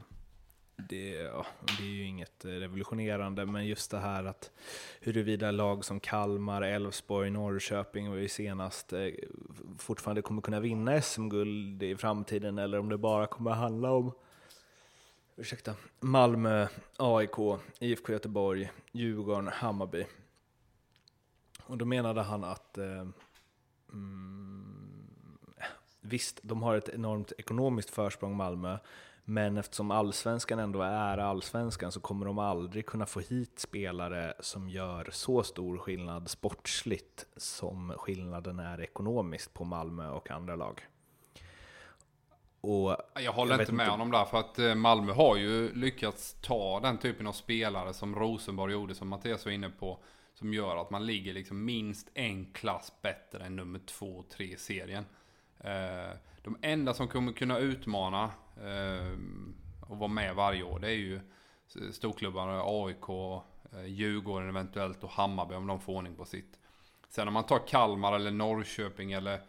[0.77, 4.51] det, ja, det är ju inget eh, revolutionerande, men just det här att
[5.01, 9.09] huruvida lag som Kalmar, Elfsborg, Norrköping och senast eh,
[9.79, 14.13] fortfarande kommer kunna vinna SM-guld i framtiden eller om det bara kommer handla om
[15.37, 20.07] ursäkta, Malmö, AIK, IFK Göteborg, Djurgården, Hammarby.
[21.67, 23.07] Och då menade han att eh,
[23.93, 25.05] mm,
[26.01, 28.79] visst, de har ett enormt ekonomiskt försprång Malmö,
[29.25, 34.69] men eftersom allsvenskan ändå är allsvenskan så kommer de aldrig kunna få hit spelare som
[34.69, 40.83] gör så stor skillnad sportsligt som skillnaden är ekonomiskt på Malmö och andra lag.
[42.61, 43.91] Och jag håller jag inte med inte...
[43.91, 48.15] honom där för att eh, Malmö har ju lyckats ta den typen av spelare som
[48.15, 49.99] Rosenborg gjorde, som Mattias var inne på,
[50.35, 54.57] som gör att man ligger liksom minst en klass bättre än nummer två, tre i
[54.57, 55.05] serien.
[55.65, 58.25] Eh, de enda som kommer kunna utmana
[58.57, 59.19] eh,
[59.81, 61.21] och vara med varje år det är ju
[61.93, 63.09] storklubbarna AIK,
[63.73, 66.59] eh, Djurgården eventuellt och Hammarby om de får ordning på sitt.
[67.09, 69.41] Sen om man tar Kalmar eller Norrköping eller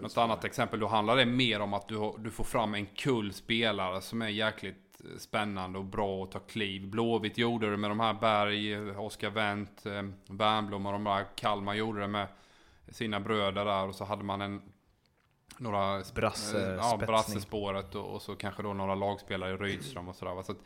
[0.00, 0.80] något annat exempel.
[0.80, 4.28] Då handlar det mer om att du, du får fram en kull spelare som är
[4.28, 6.86] jäkligt spännande och bra att ta kliv.
[6.90, 9.86] Blåvitt gjorde det med de här Berg, Oskar Wendt,
[10.26, 11.26] Wernbloom och de där.
[11.36, 12.26] Kalmar gjorde det med
[12.88, 14.62] sina bröder där och så hade man en
[15.58, 20.16] några Brasse, eh, ja, brassespåret och, och, så kanske då några lagspelare i Rydström och
[20.16, 20.42] sådär.
[20.42, 20.58] Så att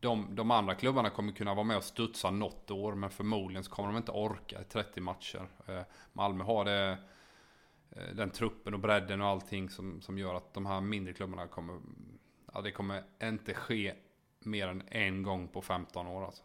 [0.00, 3.70] de, de andra klubbarna kommer kunna vara med och studsa något år men förmodligen så
[3.70, 5.48] kommer de inte orka i 30 matcher.
[5.66, 6.98] Eh, Malmö har det,
[7.90, 11.46] eh, den truppen och bredden och allting som, som gör att de här mindre klubbarna
[11.46, 11.80] kommer,
[12.54, 13.94] ja det kommer inte ske
[14.40, 16.42] mer än en gång på 15 år alltså.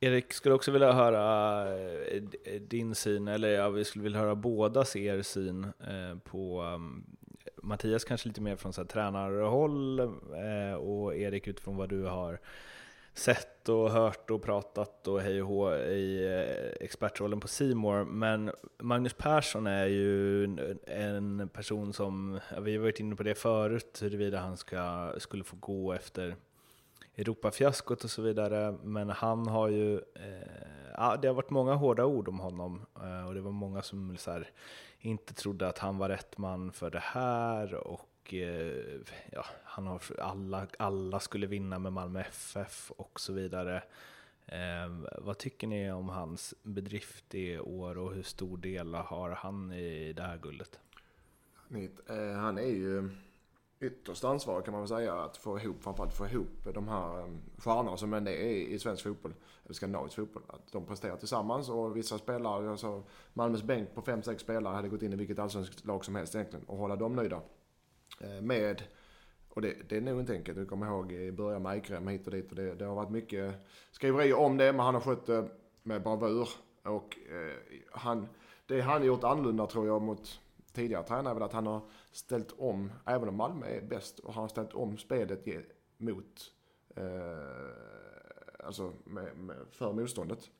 [0.00, 4.34] Erik, skulle också vilja höra eh, eh, din syn, eller ja, vi skulle vilja höra
[4.34, 7.04] bådas er syn eh, på mm,
[7.62, 10.00] Mattias kanske lite mer från så här, tränarhåll
[10.78, 12.40] och Erik utifrån vad du har
[13.14, 16.28] sett och hört och pratat och hej och hå i
[16.80, 18.04] expertrollen på Simor.
[18.04, 20.44] Men Magnus Persson är ju
[20.86, 25.56] en person som, vi har varit inne på det förut, huruvida han ska, skulle få
[25.56, 26.36] gå efter
[27.18, 28.78] Europafiaskot och så vidare.
[28.82, 33.26] Men han har ju, eh, ja, det har varit många hårda ord om honom eh,
[33.26, 34.50] och det var många som så här,
[34.98, 39.00] inte trodde att han var rätt man för det här och eh,
[39.32, 43.82] ja, han har, alla, alla skulle vinna med Malmö FF och så vidare.
[44.46, 49.72] Eh, vad tycker ni om hans bedrift i år och hur stor del har han
[49.72, 50.80] i det här guldet?
[52.08, 53.10] Eh, han är ju
[53.80, 57.40] ytterst ansvarig kan man väl säga att få ihop, framförallt få ihop de här um,
[57.58, 60.42] stjärnorna som ändå är i svensk fotboll, eller skandinavisk fotboll.
[60.46, 65.02] Att de presterar tillsammans och vissa spelare, alltså Malmös bänk på 5-6 spelare hade gått
[65.02, 67.40] in i vilket allsvenskt lag som helst egentligen och hålla dem nöjda.
[68.20, 68.82] Eh, med,
[69.48, 72.26] och det, det är nog inte enkelt, du kommer ihåg i början med Eikrem hit
[72.26, 73.54] och dit och det, det har varit mycket
[73.90, 75.48] skriverier om det men han har skött det
[75.82, 76.48] med bravur.
[76.82, 78.28] Och eh, han,
[78.66, 80.40] det han gjort annorlunda tror jag mot
[80.78, 81.80] tidigare tränare är väl att han har
[82.12, 85.46] ställt om, även om Malmö är bäst, och han har ställt om spelet
[85.96, 86.52] mot,
[86.96, 90.50] eh, alltså med, med, för motståndet.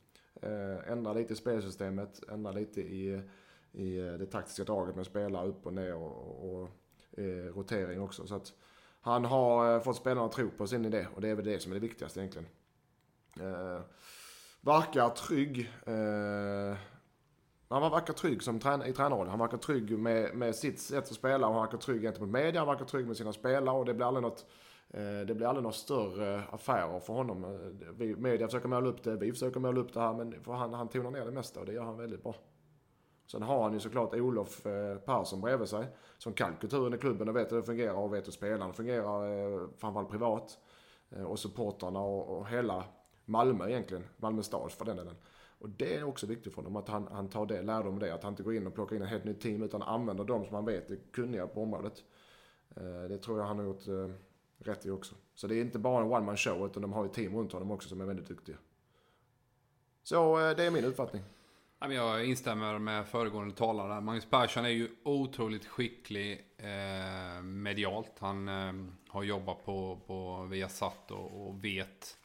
[0.43, 3.23] Eh, ändra lite i spelsystemet, ändra lite i,
[3.73, 6.69] i eh, det taktiska draget med spela upp och ner och, och
[7.19, 8.27] eh, rotering också.
[8.27, 8.53] Så att
[9.01, 11.63] han har eh, fått spelarna att tro på sin idé och det är väl det
[11.63, 12.49] som är det viktigaste egentligen.
[13.41, 13.81] Eh,
[14.61, 15.71] verkar trygg.
[15.87, 16.77] Eh,
[17.69, 19.31] han verkar trygg som trän i tränarrollen.
[19.31, 22.61] Han verkar trygg med, med sitt sätt att spela och han verkar trygg gentemot media.
[22.61, 24.47] Han verkar trygg med sina spelare och det blir aldrig något
[24.91, 27.59] eh, det blir aldrig några större affärer för honom.
[27.97, 30.75] Vi, media försöker måla upp det, vi försöker måla upp det här, men för han,
[30.75, 32.35] han tonar ner det mesta och det gör han väldigt bra.
[33.27, 35.87] Sen har han ju såklart Olof eh, Persson bredvid sig,
[36.19, 39.27] som kan kulturen i klubben och vet hur det fungerar och vet hur spelarna fungerar,
[39.27, 40.59] eh, framförallt privat.
[41.11, 42.85] Eh, och supportrarna och, och hela
[43.25, 45.17] Malmö egentligen, Malmö stad för den delen.
[45.59, 48.15] Och det är också viktigt för honom att han, han tar det, lärdom av det.
[48.15, 50.45] Att han inte går in och plockar in ett helt nytt team utan använder de
[50.45, 52.05] som han vet är kunniga på området.
[52.77, 54.11] Eh, det tror jag han har gjort eh,
[54.59, 55.15] rätt i också.
[55.35, 57.53] Så det är inte bara en one man show utan de har ett team runt
[57.53, 58.57] honom också som är väldigt duktiga.
[60.03, 61.23] Så eh, det är min uppfattning.
[61.81, 64.01] Jag instämmer med föregående talare.
[64.01, 66.45] Magnus Persson är ju otroligt skicklig
[67.43, 68.13] medialt.
[68.19, 68.49] Han
[69.09, 72.18] har jobbat på, på Viasat och, och vet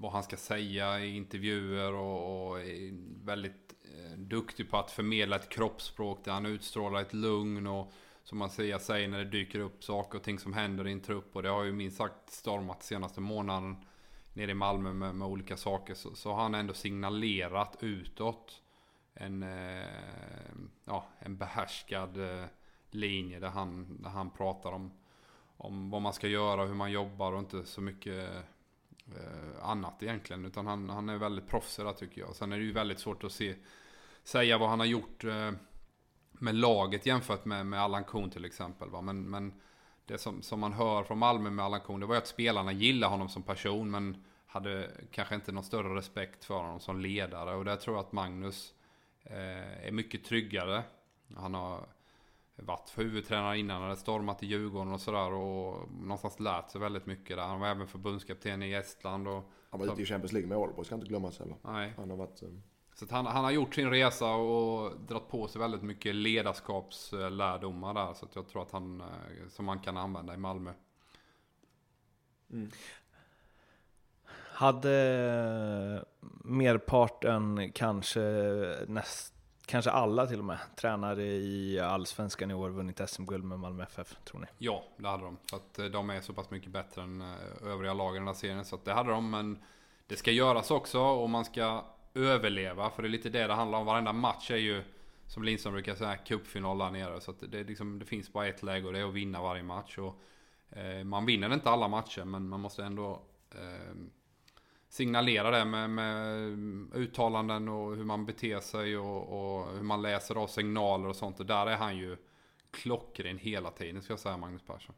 [0.00, 2.92] vad han ska säga i intervjuer och, och är
[3.24, 7.92] väldigt eh, duktig på att förmedla ett kroppsspråk där han utstrålar ett lugn och
[8.24, 11.00] som man säger, säger när det dyker upp saker och ting som händer i en
[11.00, 11.36] trupp.
[11.36, 13.76] Och det har ju minst sagt stormat senaste månaden
[14.34, 15.94] nere i Malmö med, med olika saker.
[15.94, 18.62] Så, så har han ändå signalerat utåt
[19.14, 19.84] en, eh,
[20.84, 22.44] ja, en behärskad eh,
[22.90, 24.90] linje där han, där han pratar om,
[25.56, 28.30] om vad man ska göra, hur man jobbar och inte så mycket
[29.16, 30.44] eh, annat egentligen.
[30.44, 32.36] Utan han, han är väldigt proffsig där tycker jag.
[32.36, 33.54] Sen är det ju väldigt svårt att se,
[34.24, 35.52] säga vad han har gjort eh,
[36.32, 38.90] med laget jämfört med, med Allan Kuhn till exempel.
[38.90, 39.00] Va?
[39.00, 39.60] Men, men
[40.06, 42.72] det som, som man hör från Malmö med Allan Kuhn, det var ju att spelarna
[42.72, 43.90] gillar honom som person.
[43.90, 47.54] Men hade kanske inte någon större respekt för honom som ledare.
[47.54, 48.74] Och där tror jag att Magnus
[49.22, 50.82] eh, är mycket tryggare.
[51.36, 51.86] Han har
[52.62, 57.36] varit huvudtränare innan, hade stormat i Djurgården och sådär och någonstans lärt sig väldigt mycket
[57.36, 57.42] där.
[57.42, 59.50] Han var även förbundskapten i Estland och...
[59.70, 61.56] Han var ute i Champions League med Aalborg, ska inte glömmas heller.
[61.62, 61.94] Nej.
[61.96, 62.42] Han har varit...
[62.42, 62.62] Um...
[62.94, 68.14] Så han, han, har gjort sin resa och dragit på sig väldigt mycket ledarskapslärdomar där.
[68.14, 69.06] Så jag tror att han, eh,
[69.48, 70.72] som man kan använda i Malmö.
[72.50, 72.70] Mm.
[74.52, 76.04] Hade
[76.44, 78.20] merparten kanske
[78.88, 79.39] näst
[79.70, 84.16] kanske alla till och med, tränare i allsvenskan i år vunnit SM-guld med Malmö FF,
[84.24, 84.46] tror ni?
[84.58, 85.36] Ja, det hade de.
[85.50, 88.26] För att eh, de är så pass mycket bättre än eh, övriga lag i den
[88.26, 88.64] här serien.
[88.64, 89.58] Så att det hade de, men
[90.06, 92.90] det ska göras också och man ska överleva.
[92.90, 93.86] För det är lite det det handlar om.
[93.86, 94.82] Varenda match är ju,
[95.26, 97.20] som Lindström brukar säga, cupfinal där nere.
[97.20, 99.62] Så att det, liksom, det finns bara ett läge och det är att vinna varje
[99.62, 99.98] match.
[99.98, 100.22] Och,
[100.78, 103.22] eh, man vinner inte alla matcher, men man måste ändå
[103.54, 103.96] eh,
[104.90, 106.36] signalera det med, med,
[106.94, 111.40] uttalanden och hur man beter sig och, och, hur man läser av signaler och sånt.
[111.40, 112.16] Och där är han ju
[112.70, 114.94] klockren hela tiden ska jag säga, Magnus Persson.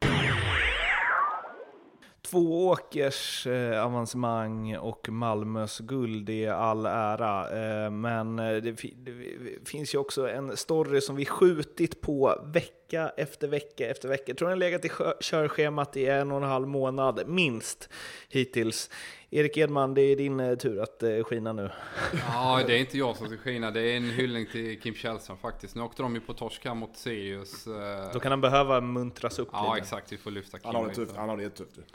[2.22, 7.50] Två åkers eh, avancemang och Malmös guld i all ära.
[7.50, 12.81] Eh, men eh, det, det, finns ju också en story som vi skjutit på veckan
[12.92, 14.24] vecka efter vecka efter vecka.
[14.26, 17.88] Jag tror den har legat i körschemat i en och en halv månad, minst,
[18.28, 18.90] hittills.
[19.30, 21.70] Erik Edman, det är din eh, tur att eh, skina nu.
[22.28, 23.70] Ja, det är inte jag som ska skina.
[23.70, 25.74] Det är en hyllning till Kim Källström faktiskt.
[25.76, 27.64] Nu åkte de ju på torsk här mot Sirius.
[28.12, 29.82] Då kan han behöva muntras upp Ja, lite.
[29.82, 30.12] exakt.
[30.12, 31.16] Vi får lyfta Kim Han har det tufft.
[31.16, 31.94] Han har det jättetufft.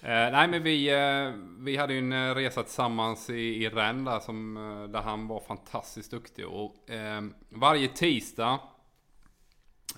[0.00, 4.04] Eh, nej men vi, eh, vi hade ju en eh, resa tillsammans i, i Rennes
[4.12, 6.46] där, som, eh, där han var fantastiskt duktig.
[6.46, 8.58] Och, eh, varje tisdag eh,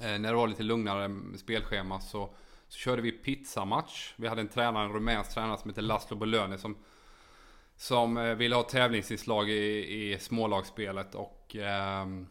[0.01, 2.35] Eh, när det var lite lugnare spelschema så,
[2.69, 4.15] så körde vi pizzamatch.
[4.17, 6.77] Vi hade en tränare, en rumänsk tränare som hette Laszlo Bolöni som,
[7.77, 11.15] som eh, ville ha tävlingsinslag i, i smålagsspelet.
[11.15, 12.27] Och ehm,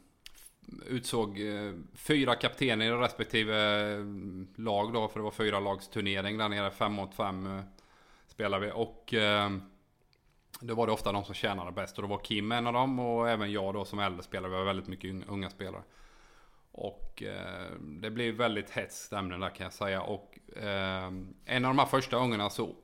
[0.87, 4.05] utsåg eh, fyra kaptener i respektive eh,
[4.55, 7.63] lag då, för det var fyra lags turnering där nere, fem mot fem eh,
[8.27, 8.71] spelade vi.
[8.75, 9.49] Och eh,
[10.59, 12.99] då var det ofta de som tjänade bäst och då var Kim en av dem
[12.99, 14.51] och även jag då som äldre spelare.
[14.51, 15.83] Vi var väldigt mycket unga spelare.
[16.77, 20.01] Och eh, det blev väldigt hetskt stämning där kan jag säga.
[20.01, 21.11] Och eh,
[21.45, 22.75] en av de här första gångerna så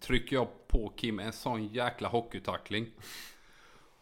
[0.00, 2.86] trycker jag på Kim en sån jäkla hockeytackling.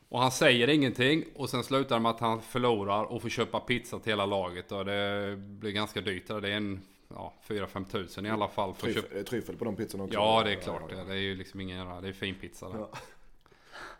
[0.09, 3.61] Och han säger ingenting och sen slutar det med att han förlorar och får köpa
[3.61, 4.73] pizza till hela laget.
[4.73, 6.29] Och det blir ganska dyrt.
[6.29, 8.75] Det är en ja, 4-5 tusen i alla fall.
[8.75, 9.23] För köpa...
[9.23, 10.15] Tryffel på de pizzorna också?
[10.15, 10.91] Ja, det är klart.
[10.91, 12.87] Det, det är ju liksom ingen, det är fin pizza där.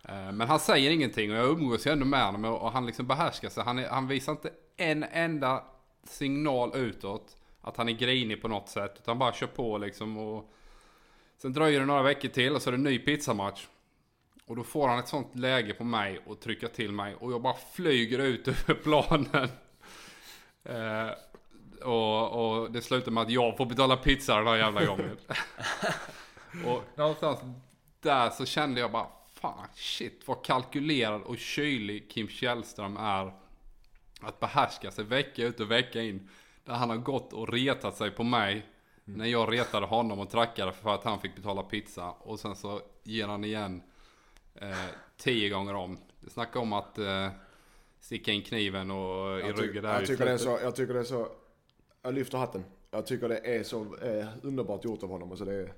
[0.09, 3.07] Eh, men han säger ingenting och jag umgås ju ändå med honom och han liksom
[3.07, 3.65] behärskar sig.
[3.65, 5.65] Han, är, han visar inte en enda
[6.05, 8.95] signal utåt att han är grinig på något sätt.
[8.99, 10.53] Utan bara kör på liksom och...
[11.39, 13.67] Sen dröjer det några veckor till och så är det en ny pizzamatch.
[14.47, 17.43] Och då får han ett sånt läge på mig och trycka till mig och jag
[17.43, 19.49] bara flyger ut över planen.
[20.65, 21.11] Eh,
[21.85, 25.17] och, och, det slutar med att jag får betala pizza den här jävla gången.
[26.67, 27.39] och någonstans
[28.01, 29.07] där så kände jag bara
[29.43, 33.33] fan shit vad kalkylerad och kylig Kim Källström är.
[34.21, 36.29] Att behärska sig vecka ut och vecka in.
[36.65, 38.53] Där han har gått och retat sig på mig.
[39.07, 39.19] Mm.
[39.19, 42.11] När jag retade honom och trackade för att han fick betala pizza.
[42.11, 43.83] Och sen så ger han igen
[44.55, 45.99] eh, tio gånger om.
[46.21, 47.29] Det snackar om att eh,
[48.01, 51.01] sticka in kniven och i ryggen där jag tycker, det är så, jag tycker det
[51.01, 51.29] är så,
[52.03, 52.65] jag lyfter hatten.
[52.91, 55.31] Jag tycker det är så eh, underbart gjort av honom.
[55.31, 55.73] Alltså det är...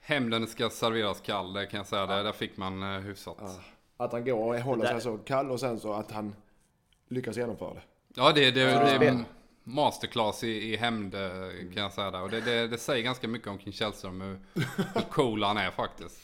[0.00, 2.02] Hämnden ska serveras kall, det kan jag säga.
[2.02, 2.16] Ja.
[2.16, 3.36] Det, där fick man eh, hyfsat.
[3.40, 3.60] Ja.
[3.96, 6.34] Att han går och håller sig så kall och sen så att han
[7.08, 7.82] lyckas genomföra det.
[8.14, 9.24] Ja, det, det, det, det är
[9.64, 11.12] masterclass i, i hämnd
[11.74, 12.10] kan jag säga.
[12.10, 12.22] Där.
[12.22, 14.38] Och det, det, det säger ganska mycket om King Källström, hur,
[14.94, 16.20] hur cool han är faktiskt.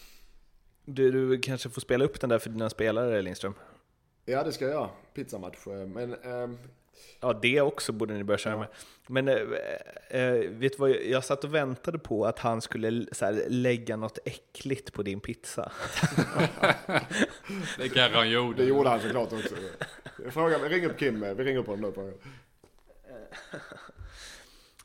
[0.85, 3.55] Du, du kanske får spela upp den där för dina spelare, Lindström?
[4.25, 4.91] Ja, det ska jag göra.
[5.15, 5.67] Pizzamatch.
[5.67, 6.17] Eh, men...
[7.20, 8.59] Ja, det också borde ni börja köra ja.
[8.59, 8.68] med.
[9.07, 13.24] Men äh, äh, vet du vad, jag satt och väntade på att han skulle så
[13.24, 15.72] här, lägga något äckligt på din pizza.
[17.78, 18.62] det kanske han gjorde.
[18.62, 19.54] Det gjorde han såklart också.
[20.30, 22.14] Fråga, ring upp Kim, vi ringer upp honom nu.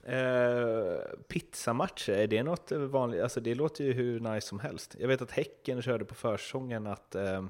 [0.04, 3.22] Eh, pizzamatcher, är det något vanligt?
[3.22, 4.96] Alltså det låter ju hur nice som helst.
[5.00, 7.46] Jag vet att Häcken körde på försäsongen att eh,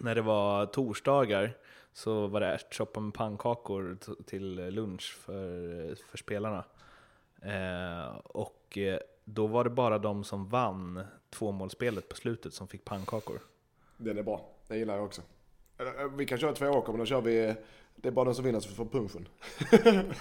[0.00, 1.56] när det var torsdagar
[1.94, 6.64] så var det ärtsoppa med pannkakor till lunch för, för spelarna.
[7.42, 12.84] Eh, och eh, då var det bara de som vann tvåmålsspelet på slutet som fick
[12.84, 13.40] pannkakor.
[13.96, 15.22] Den är bra, det gillar jag också.
[15.78, 17.54] Eh, vi kan köra två åker, men då kör vi
[17.96, 19.28] det är bara den som vinner som får punchen.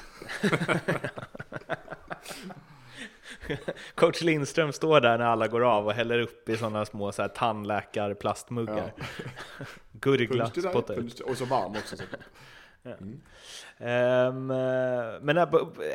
[3.95, 7.21] Coach Lindström står där när alla går av och häller upp i sådana små så
[7.21, 8.93] här, tandläkarplastmuggar.
[8.97, 9.65] Ja.
[9.91, 11.19] Gurgla, spotta ut.
[11.19, 12.21] Och så varm också såklart.
[12.85, 13.21] Mm.
[13.79, 14.47] Um,
[15.25, 15.37] men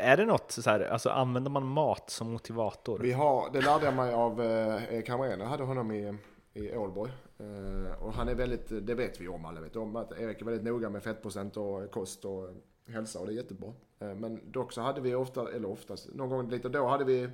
[0.01, 2.99] är det något så här, alltså använder man mat som motivator?
[2.99, 6.15] Vi har, det lärde jag mig av eh, Hamrén, jag hade honom i,
[6.55, 7.13] i Ålborg.
[7.39, 10.45] Eh, och han är väldigt, det vet vi om, alla vet om att Erik är
[10.45, 12.51] väldigt noga med fettprocent och kost och
[12.89, 13.73] hälsa och det är jättebra.
[13.99, 17.29] Eh, men dock så hade vi ofta, eller oftast, någon gång lite då hade vi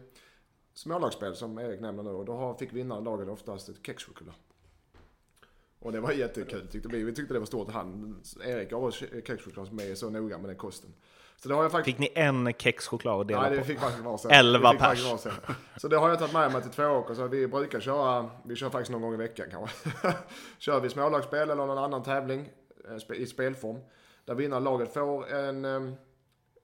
[0.75, 4.35] smålagsspel som Erik nämner nu och då fick vinnaren laget oftast ett kexchoklad.
[5.79, 7.05] Och det var jättekul tyckte vi.
[7.05, 7.71] Vi tyckte det var stort.
[7.71, 10.95] Han, Erik gav oss kexchoklad som är så noga med den kosten.
[11.37, 11.99] Så det har jag faktiskt...
[11.99, 13.49] Fick ni en kexchoklad att dela på?
[13.49, 14.31] Nej, det fick faktiskt varsin.
[14.31, 15.27] Elva pers.
[15.77, 17.15] Så det har jag tagit med mig till två åker.
[17.15, 19.93] Så vi brukar köra, vi kör faktiskt någon gång i veckan kanske.
[20.59, 22.49] kör vi smålagsspel eller någon annan tävling
[22.89, 23.79] eh, i spelform.
[24.25, 25.93] Där vinnarlaget får en, ehm,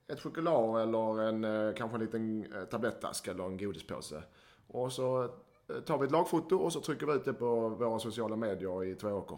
[0.07, 4.23] ett choklad eller en, eh, kanske en liten eh, tablettask eller en godispåse.
[4.67, 7.99] Och så eh, tar vi ett lagfoto och så trycker vi ut det på våra
[7.99, 9.37] sociala medier i två åker.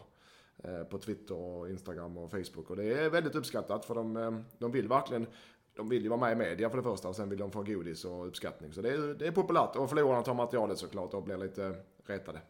[0.90, 2.70] På Twitter, och Instagram och Facebook.
[2.70, 5.28] Och det är väldigt uppskattat för de, ehm, de vill verkligen
[5.76, 7.64] de vill ju vara med i media för det första och sen vill de få
[7.64, 8.74] godis och uppskattning.
[8.74, 9.76] Så det är, det är populärt.
[9.76, 12.42] Och förlorarna tar materialet såklart och blir lite retade.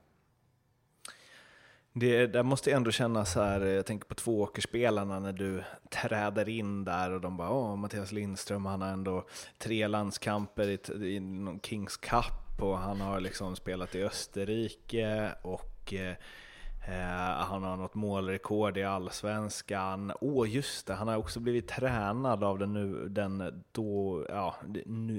[1.93, 5.63] Det där måste jag ändå känna så här, eh, jag tänker på tvååkerspelarna när du
[5.89, 9.25] träder in där och de bara åh, Mattias Lindström, han har ändå
[9.58, 15.69] tre landskamper i, i någon Kings Cup och han har liksom spelat i Österrike och
[15.91, 16.13] Eh,
[16.88, 20.13] han har något målrekord i allsvenskan.
[20.22, 24.56] Åh, oh, just det, han har också blivit tränad av den, nu, den då, ja,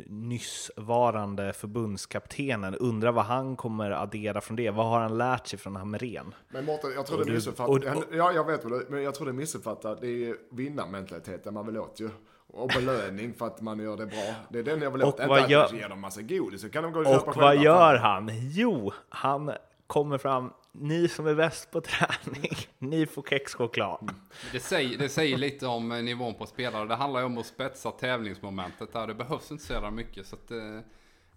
[0.07, 2.75] nyssvarande förbundskaptenen.
[2.75, 4.71] Undrar vad han kommer addera från det.
[4.71, 6.35] Vad har han lärt sig från Hamrén?
[6.49, 8.05] Men Mårten, jag tror det missuppfattar.
[8.13, 9.99] Ja, jag vet vad men jag tror det missuppfattar.
[10.01, 12.11] Det är vinnarmentaliteten man vill åt ju
[12.47, 14.35] och belöning för att man gör det bra.
[14.49, 15.21] Det är den jag vill åt.
[15.21, 15.69] Inte att gör...
[15.73, 18.31] ge dem massa godis, så kan de gå och, och köpa Och vad gör han?
[18.33, 19.53] Jo, han
[19.87, 24.15] kommer fram ni som är bäst på träning, ni får kexchoklad.
[24.53, 26.89] Det säger, det säger lite om eh, nivån på spelare.
[26.89, 29.07] Det handlar ju om att spetsa tävlingsmomentet där.
[29.07, 30.27] Det behövs inte så jävla mycket.
[30.27, 30.79] Så att, eh,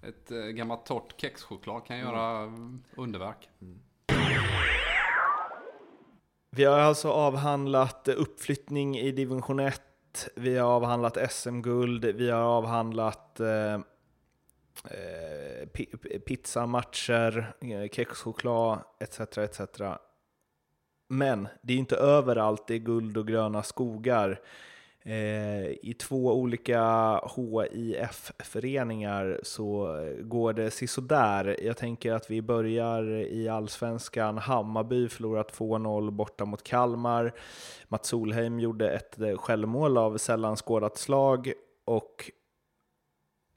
[0.10, 2.84] ett eh, gammalt torrt kexchoklad kan göra mm.
[2.96, 3.50] underverk.
[3.62, 3.80] Mm.
[6.52, 9.82] Vi har alltså avhandlat uppflyttning i division 1.
[10.36, 12.06] Vi har avhandlat SM-guld.
[12.06, 13.80] Vi har avhandlat eh,
[14.84, 15.68] Eh,
[16.20, 19.38] pizzamatcher, eh, kexchoklad etc.
[19.38, 19.82] etc.
[21.10, 24.40] Men det är inte överallt det är guld och gröna skogar.
[25.02, 26.82] Eh, I två olika
[27.36, 31.58] HIF-föreningar så går det sisådär.
[31.64, 34.38] Jag tänker att vi börjar i allsvenskan.
[34.38, 37.34] Hammarby förlorat 2-0 borta mot Kalmar.
[37.88, 41.54] Mats Solheim gjorde ett självmål av sällan skådat slag
[41.86, 42.32] och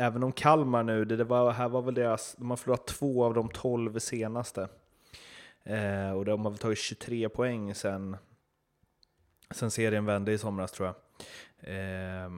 [0.01, 3.35] även om Kalmar nu, det, var, här var väl deras, de har förlorat två av
[3.35, 4.69] de tolv senaste.
[5.63, 8.17] Eh, och de har väl tagit 23 poäng sen,
[9.51, 10.97] sen serien vände i somras tror jag.
[11.75, 12.31] Eh,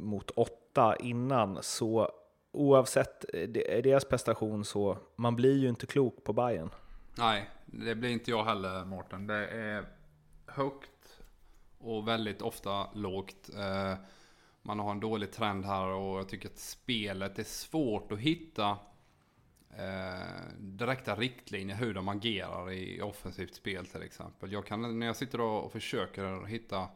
[0.00, 2.10] mot åtta innan, så
[2.52, 6.70] oavsett eh, eh, deras prestation så, man blir ju inte klok på Bayern.
[7.18, 9.26] Nej, det blir inte jag heller Mårten.
[9.26, 9.84] Det är
[10.46, 11.22] högt
[11.78, 13.50] och väldigt ofta lågt.
[13.56, 13.94] Eh,
[14.62, 18.78] man har en dålig trend här och jag tycker att spelet är svårt att hitta
[19.70, 24.52] eh, direkta riktlinjer hur de agerar i offensivt spel till exempel.
[24.52, 26.88] Jag kan, när jag sitter och försöker hitta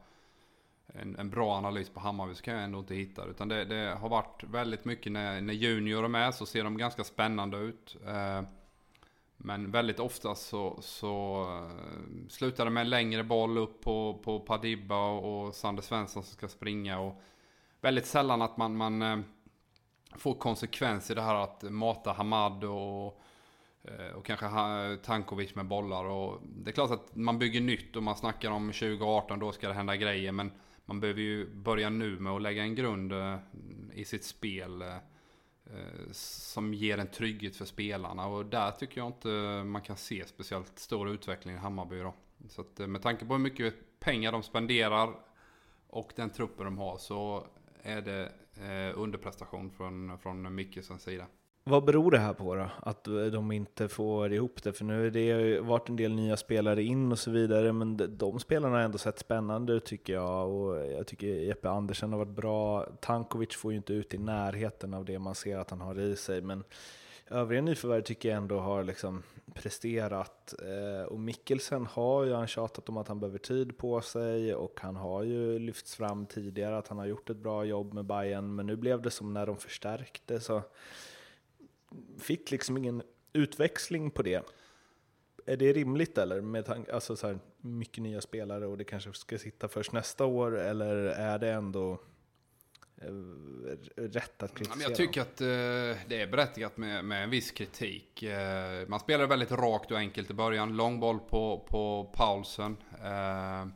[0.87, 3.31] en, en, bra analys på Hammarby så kan jag ändå inte hitta det.
[3.31, 6.79] Utan det, det har varit väldigt mycket när, när Junior är med så ser de
[6.79, 7.97] ganska spännande ut.
[8.07, 8.43] Eh,
[9.37, 14.41] men väldigt ofta så, så eh, slutar det med en längre boll upp på, på
[14.41, 16.99] Padibba och, och Sander Svensson som ska springa.
[16.99, 17.23] Och
[17.87, 19.19] väldigt sällan att man, man eh,
[20.17, 23.21] får konsekvens i det här att mata Hamad och,
[23.83, 24.47] eh, och kanske
[25.05, 26.05] Tankovic med bollar.
[26.05, 29.69] Och det är klart att man bygger nytt och man snackar om 2018, då ska
[29.69, 30.33] det hända grejer.
[30.33, 30.53] Men
[30.85, 33.39] man behöver ju börja nu med att lägga en grund eh,
[33.95, 34.85] i sitt spel
[36.13, 38.27] som ger en trygghet för spelarna.
[38.27, 39.29] Och där tycker jag inte
[39.65, 42.15] man kan se speciellt stor utveckling i Hammarby då.
[42.49, 45.15] Så att med tanke på hur mycket pengar de spenderar
[45.89, 47.47] och den truppen de har så
[47.87, 51.27] är det eh, underprestation från, från Mickelsons sida.
[51.65, 52.71] Vad beror det här på då?
[52.81, 54.73] Att de inte får ihop det?
[54.73, 58.39] För nu har det varit en del nya spelare in och så vidare, men de
[58.39, 60.51] spelarna har ändå sett spännande ut tycker jag.
[60.51, 62.87] Och jag tycker Jeppe Andersen har varit bra.
[63.01, 66.17] Tankovic får ju inte ut i närheten av det man ser att han har i
[66.17, 66.65] sig, men
[67.31, 69.23] övriga nyförvärv tycker jag ändå har liksom
[69.55, 70.55] presterat.
[70.63, 74.81] Eh, och Mikkelsen har ju han tjatat om att han behöver tid på sig och
[74.81, 78.55] han har ju lyfts fram tidigare att han har gjort ett bra jobb med Bayern
[78.55, 80.63] men nu blev det som när de förstärkte så
[82.19, 84.43] fick liksom ingen utväxling på det.
[85.47, 86.41] Är det rimligt eller?
[86.41, 90.59] Med alltså så här, mycket nya spelare och det kanske ska sitta först nästa år
[90.59, 91.99] eller är det ändå
[93.97, 94.89] rätt att kritisera.
[94.89, 95.47] Jag tycker att eh,
[96.09, 98.23] det är berättigat med, med en viss kritik.
[98.23, 100.77] Eh, man spelade väldigt rakt och enkelt i början.
[100.77, 102.77] Lång boll på, på Paulsen.
[103.05, 103.67] Eh,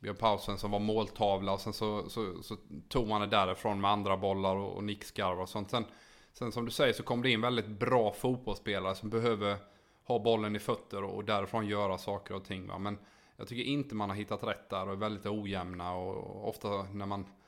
[0.00, 2.56] Björn Paulsen som var måltavla och sen så, så, så,
[2.88, 5.70] tog man det därifrån med andra bollar och, och nickskarvar och sånt.
[5.70, 5.84] Sen,
[6.32, 9.56] sen som du säger så kom det in väldigt bra fotbollsspelare som behöver
[10.04, 12.66] ha bollen i fötter och, och därifrån göra saker och ting.
[12.66, 12.78] Va?
[12.78, 12.98] Men
[13.36, 16.82] jag tycker inte man har hittat rätt där och är väldigt ojämna och, och ofta
[16.92, 17.39] när man Eh,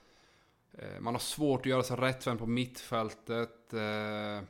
[0.79, 3.73] Eh, man har svårt att göra sig rättvänd på mittfältet.
[3.73, 4.43] Eh, eh,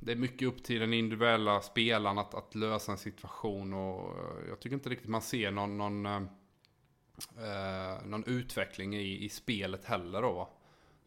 [0.00, 4.48] det är mycket upp till den individuella spelaren att, att lösa en situation och eh,
[4.48, 6.22] jag tycker inte riktigt man ser någon, någon, eh,
[7.36, 10.48] eh någon utveckling i, i spelet heller då.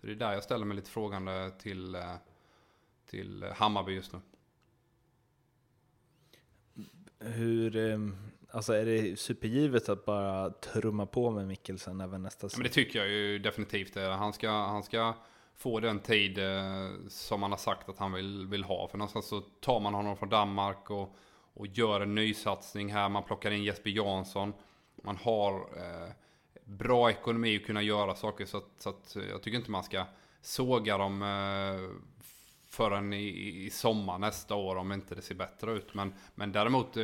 [0.01, 1.97] Så det är där jag ställer mig lite frågande till,
[3.05, 4.19] till Hammarby just nu.
[7.19, 12.61] Hur, ehm, Alltså är det supergivet att bara trumma på med Mikkelsen även nästa säsong?
[12.61, 13.95] Men det tycker jag ju definitivt.
[13.95, 15.13] Han ska, han ska
[15.55, 18.87] få den tid eh, som han har sagt att han vill, vill ha.
[18.87, 21.15] För någonstans så tar man honom från Danmark och,
[21.53, 23.09] och gör en nysatsning här.
[23.09, 24.53] Man plockar in Jesper Jansson.
[25.03, 26.11] Man har eh,
[26.63, 28.45] bra ekonomi att kunna göra saker.
[28.45, 30.05] Så att, så att jag tycker inte man ska
[30.41, 31.89] såga dem eh,
[32.69, 35.93] förrän i, i sommar nästa år om inte det ser bättre ut.
[35.93, 37.03] Men, men däremot eh,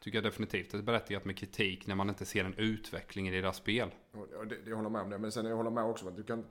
[0.00, 3.40] tycker jag definitivt det är berättigat med kritik när man inte ser en utveckling i
[3.40, 3.90] deras spel.
[4.12, 6.22] Och det, jag håller med om det, men sen jag håller med också att du
[6.22, 6.44] kan,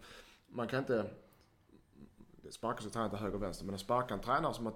[0.47, 1.09] man kan inte
[2.49, 4.73] sparka så tränare till höger och vänster, men att sparka en tränare som har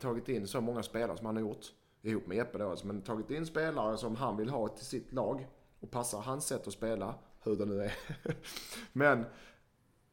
[0.00, 1.66] tagit in så många spelare som han har gjort,
[2.02, 5.12] ihop med Jeppe då alltså, men tagit in spelare som han vill ha till sitt
[5.12, 5.46] lag
[5.80, 7.94] och passar hans sätt att spela, hur det nu är.
[8.92, 9.24] men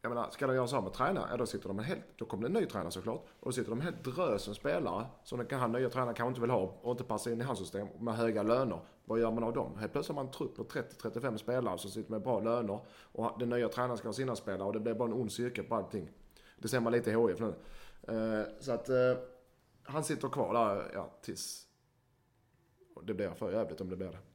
[0.02, 2.26] jag menar, ska de göra så med tränare, ja då sitter de en helt, då
[2.26, 3.26] kommer det en ny tränare såklart.
[3.40, 6.30] Och då sitter de en helt drös som spelare som den han nya tränaren kanske
[6.30, 8.80] inte vill ha och inte passar in i hans system med höga löner.
[9.06, 9.78] Vad gör man av dem?
[9.78, 13.40] Helt plötsligt har man en trupp på 30-35 spelare som sitter med bra löner och
[13.40, 15.76] den nya tränaren ska ha sina spelare och det blir bara en ond cirkel på
[15.76, 16.10] allting.
[16.58, 17.54] Det ser man lite i HIF nu.
[18.16, 18.96] Uh, så att uh,
[19.84, 21.66] han sitter kvar där, ja, tills
[23.04, 24.29] det blir för jävligt om det blir det.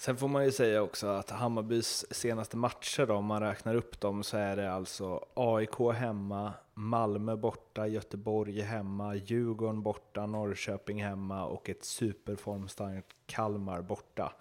[0.00, 4.00] Sen får man ju säga också att Hammarbys senaste matcher då, om man räknar upp
[4.00, 11.44] dem, så är det alltså AIK hemma, Malmö borta, Göteborg hemma, Djurgården borta, Norrköping hemma
[11.44, 14.32] och ett superformstarkt Kalmar borta.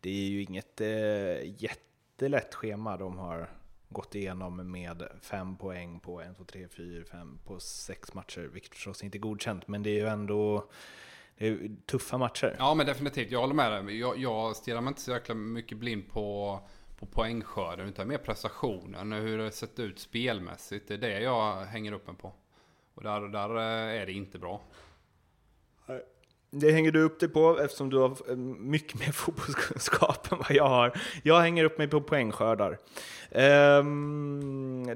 [0.00, 3.50] Det är ju inget eh, jättelätt schema de har
[3.88, 8.74] gått igenom med fem poäng på en, två, tre, fyra, fem på sex matcher, vilket
[8.74, 10.68] förstås inte är godkänt, men det är ju ändå
[11.38, 12.56] det är tuffa matcher.
[12.58, 13.30] Ja, men definitivt.
[13.30, 13.98] Jag håller med dig.
[13.98, 16.60] Jag, jag stirrar mig inte så jäkla mycket blind på,
[16.98, 19.12] på poängskörden, utan mer prestationen.
[19.12, 20.88] Hur det sett ut spelmässigt.
[20.88, 22.32] Det är det jag hänger upp mig på.
[22.94, 24.60] Och där, där eh, är det inte bra.
[26.50, 30.50] Det hänger du upp dig på eftersom du har eh, mycket mer fotbollskunskap än vad
[30.50, 30.92] jag har.
[31.22, 32.78] Jag hänger upp mig på poängskördar.
[33.30, 34.88] Ehm,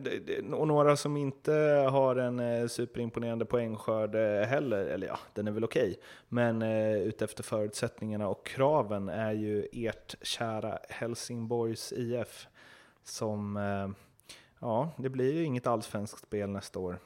[0.55, 1.53] och några som inte
[1.91, 5.97] har en eh, superimponerande poängskörd eh, heller, eller ja, den är väl okej, okay.
[6.29, 6.63] men
[7.03, 12.47] utefter förutsättningarna och kraven är ju ert kära Helsingborgs IF
[13.05, 13.57] som,
[14.61, 16.99] ja, det blir ju inget allsvenskt spel nästa år.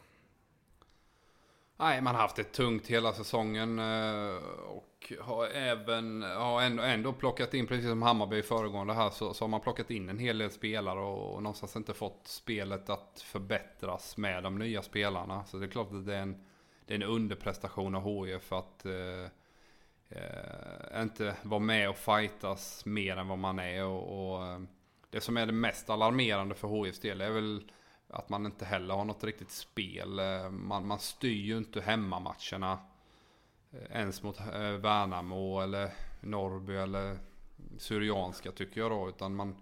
[1.79, 7.13] Nej, man har haft det tungt hela säsongen eh, och har även har ändå, ändå
[7.13, 10.39] plockat in, precis som Hammarby föregående här, så, så har man plockat in en hel
[10.39, 15.45] del spelare och, och någonstans inte fått spelet att förbättras med de nya spelarna.
[15.45, 16.45] Så det är klart att det är en,
[16.87, 19.31] det är en underprestation av HIF att eh,
[20.09, 23.85] eh, inte vara med och fightas mer än vad man är.
[23.85, 24.61] Och, och eh,
[25.11, 27.71] det som är det mest alarmerande för HIFs del är väl
[28.17, 30.19] att man inte heller har något riktigt spel.
[30.19, 32.79] Eh, man, man styr ju inte hemmamatcherna
[33.71, 35.91] eh, ens mot eh, Värnamo eller
[36.21, 37.19] Norrby eller
[37.79, 39.09] Syrianska tycker jag då.
[39.09, 39.57] Utan man,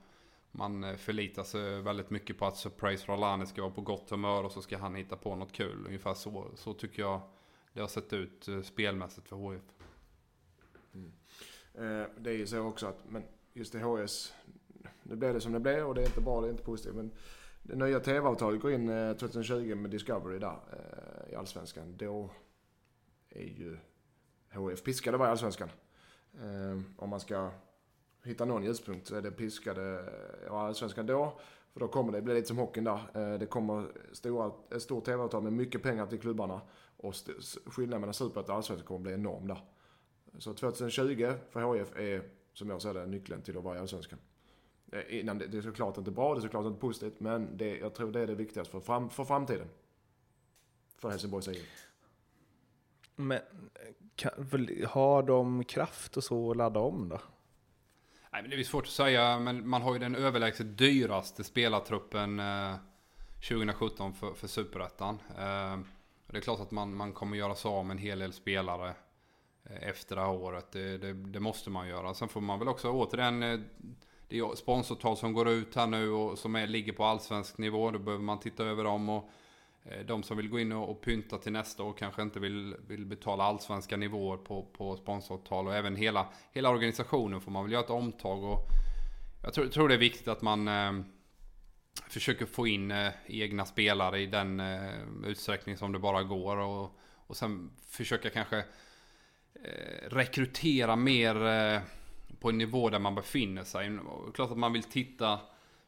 [0.50, 4.52] man förlitar sig väldigt mycket på att Surprise Rolani ska vara på gott humör och
[4.52, 5.84] så ska han hitta på något kul.
[5.86, 7.20] Ungefär så, så tycker jag
[7.72, 9.62] det har sett ut spelmässigt för HIF.
[10.94, 11.12] Mm.
[12.18, 14.34] det är ju så också att, men just i HS,
[15.02, 16.94] Nu blev det som det blev och det är inte bra, det är inte positivt.
[16.94, 17.10] Men
[17.66, 21.96] det nya tv-avtalet går in eh, 2020 med Discovery där eh, i Allsvenskan.
[21.96, 22.30] Då
[23.30, 23.76] är ju
[24.52, 25.68] HF piskade vara i Allsvenskan.
[26.34, 27.50] Eh, om man ska
[28.24, 30.04] hitta någon ljuspunkt så är det piskade
[30.46, 31.40] i Allsvenskan då.
[31.72, 33.38] För då kommer det bli lite som hockeyn där.
[33.38, 36.60] Det kommer stora, ett stort tv-avtal med mycket pengar till klubbarna.
[36.96, 37.14] Och
[37.66, 39.60] skillnaden mellan Superettan och Allsvenskan kommer bli enorm där.
[40.38, 44.18] Så 2020 för HF är, som jag ser det, nyckeln till att vara i Allsvenskan.
[44.94, 47.78] Eh, innan det, det är såklart inte bra, det är såklart inte positivt, men det,
[47.78, 49.68] jag tror det är det viktigaste för, fram, för framtiden.
[50.98, 51.86] För Helsingborgs IF.
[53.16, 53.40] Men
[54.16, 54.32] kan,
[54.88, 57.20] har de kraft och så att ladda om då?
[58.32, 62.40] Nej, men det är svårt att säga, men man har ju den överlägset dyraste spelartruppen
[62.40, 62.74] eh,
[63.48, 65.18] 2017 för, för Superettan.
[65.38, 65.78] Eh,
[66.26, 68.94] det är klart att man, man kommer göra sig av med en hel del spelare
[69.64, 70.72] eh, efter det här året.
[70.72, 72.14] Det, det, det, måste man göra.
[72.14, 73.60] Sen får man väl också återigen eh,
[74.28, 77.90] det är sponsortal som går ut här nu och som är, ligger på allsvensk nivå.
[77.90, 79.08] Då behöver man titta över dem.
[79.08, 79.30] Och
[79.84, 82.76] eh, de som vill gå in och, och pynta till nästa år kanske inte vill,
[82.88, 85.66] vill betala allsvenska nivåer på, på sponsoravtal.
[85.66, 88.44] Och även hela, hela organisationen får man väl göra ett omtag.
[88.44, 88.68] Och
[89.42, 90.92] jag tror, tror det är viktigt att man eh,
[92.08, 94.90] försöker få in eh, egna spelare i den eh,
[95.24, 96.56] utsträckning som det bara går.
[96.56, 98.58] Och, och sen försöka kanske
[99.64, 101.80] eh, rekrytera mer eh,
[102.44, 103.98] på en nivå där man befinner sig.
[104.34, 105.40] Klart att man vill titta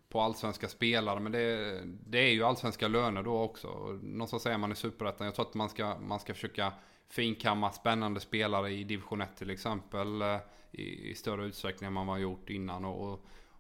[0.08, 3.68] på allsvenska spelare, men det, det är ju allsvenska löner då också.
[4.02, 5.24] Någonstans är man i superettan.
[5.24, 6.72] Jag tror att man ska, man ska försöka
[7.08, 10.22] finkamma spännande spelare i division 1 till exempel.
[10.22, 10.38] Eh,
[10.72, 12.84] I, i större utsträckning än man har gjort innan.
[12.84, 13.12] Och,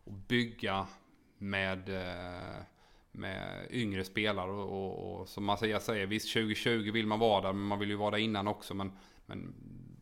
[0.04, 0.86] och bygga
[1.38, 2.62] med, eh,
[3.12, 4.50] med yngre spelare.
[4.50, 7.90] Och, och, och som Mattias säger, visst 2020 vill man vara där, men man vill
[7.90, 8.74] ju vara där innan också.
[8.74, 8.92] Men,
[9.26, 9.54] men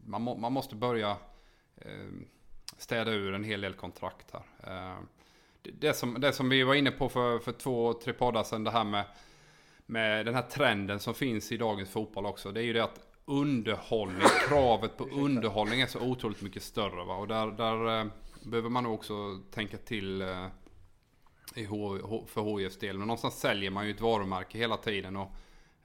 [0.05, 1.17] man, må, man måste börja
[1.77, 2.11] eh,
[2.77, 4.43] städa ur en hel del kontrakt här.
[4.67, 4.99] Eh,
[5.63, 8.65] det, det, som, det som vi var inne på för, för två, tre poddar sedan,
[8.65, 9.05] det här med,
[9.87, 12.53] med den här trenden som finns i dagens fotboll också.
[12.53, 17.05] Det är ju det att underhållning, kravet på underhållning är så otroligt mycket större.
[17.05, 17.15] Va?
[17.17, 18.07] Och där, där eh,
[18.43, 20.47] behöver man nog också tänka till eh,
[21.55, 22.99] i H, för HIFs del.
[22.99, 25.17] Men någonstans säljer man ju ett varumärke hela tiden.
[25.17, 25.31] Och,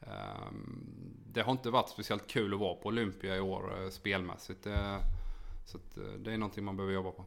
[0.01, 0.51] eh,
[1.31, 4.67] det har inte varit speciellt kul att vara på Olympia i år spelmässigt.
[5.69, 7.25] Så att, eh, det är någonting man behöver jobba på.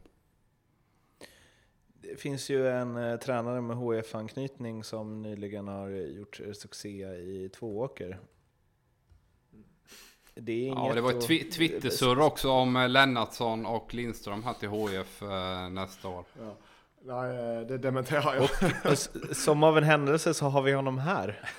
[1.93, 8.19] Det finns ju en eh, tränare med HF-anknytning som nyligen har gjort succé i Tvååker.
[10.35, 14.53] Det är ja, det var ett tw Twittersurr också om eh, Lennartsson och Lindström här
[14.53, 16.25] till HF eh, nästa år.
[16.39, 16.55] Ja.
[17.01, 18.43] Nej, eh, det dementerar jag.
[18.91, 18.97] Och,
[19.35, 21.49] som av en händelse så har vi honom här.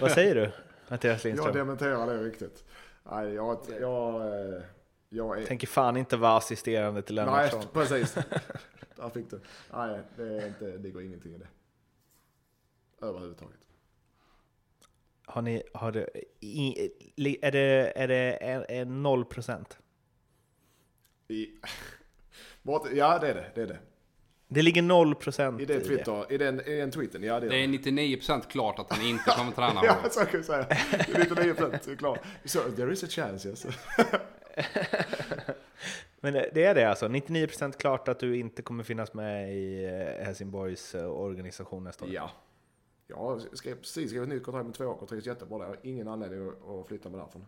[0.00, 0.52] Vad säger du,
[0.88, 1.46] Mattias Lindström?
[1.46, 2.64] Jag dementerar det riktigt.
[3.10, 4.62] Nej, jag, jag, eh,
[5.12, 5.46] jag är...
[5.46, 7.60] Tänker fan inte vara assisterande till Lennartsson.
[7.60, 8.14] Nej, precis.
[8.96, 9.40] Där fick du.
[9.72, 11.48] Nej, det, är inte, det går ingenting i det.
[13.06, 13.58] Överhuvudtaget.
[15.24, 16.08] Har ni, har det,
[17.42, 17.92] är det,
[18.42, 19.78] är det noll procent?
[22.92, 23.50] Ja, det är det.
[23.54, 23.78] Det är det.
[24.48, 25.80] Det ligger noll procent i det.
[25.80, 29.06] Twitter, I den, i den tweeten, ja det, det är 99 procent klart att han
[29.06, 29.80] inte kommer träna.
[29.84, 30.66] ja, så kan jag säga.
[30.90, 32.18] Det är 99 procent klart.
[32.44, 33.66] So, there is a chance, yes.
[36.20, 37.08] Men det är det alltså?
[37.08, 42.04] 99 procent klart att du inte kommer finnas med i eh, Helsingborgs eh, organisation nästa
[42.04, 42.10] år?
[42.12, 42.30] Ja.
[43.06, 43.36] Jag har
[43.76, 45.64] precis skrivit nytt kontrakt med två år och trivs jättebra där.
[45.64, 47.46] Jag har ingen anledning att flytta mig därifrån.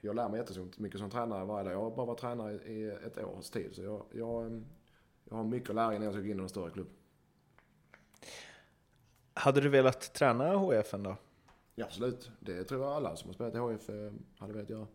[0.00, 1.72] Jag lär mig jättemycket som tränare varje dag.
[1.72, 3.74] Jag har bara varit tränare i ett års tid.
[3.74, 4.64] Så jag, jag,
[5.24, 6.88] jag har mycket att lära innan jag ska gå in i en större klubb.
[9.34, 11.16] Hade du velat träna HF då?
[11.74, 12.30] Ja, absolut.
[12.40, 14.86] Det tror jag alla som har spelat i HF eh, hade velat göra.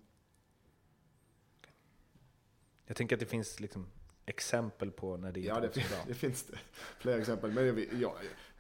[2.86, 3.88] Jag tänker att det finns liksom
[4.26, 6.58] exempel på när det inte Ja, det, finns, det finns det.
[7.00, 7.52] Fler exempel.
[7.52, 8.14] Men jag,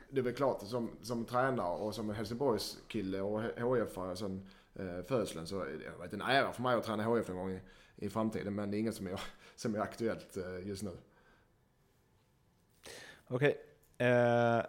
[0.10, 5.06] det är väl klart, som, som tränare och som Helsingborgs kille och HF sen eh,
[5.08, 7.60] födseln så det har varit en ära för mig att träna HF en gång i,
[7.96, 8.56] i framtiden.
[8.56, 9.22] Men det är inget som är,
[9.56, 10.98] som är aktuellt eh, just nu.
[13.28, 13.58] Okej.
[13.98, 14.08] Okay.
[14.08, 14.66] Eh,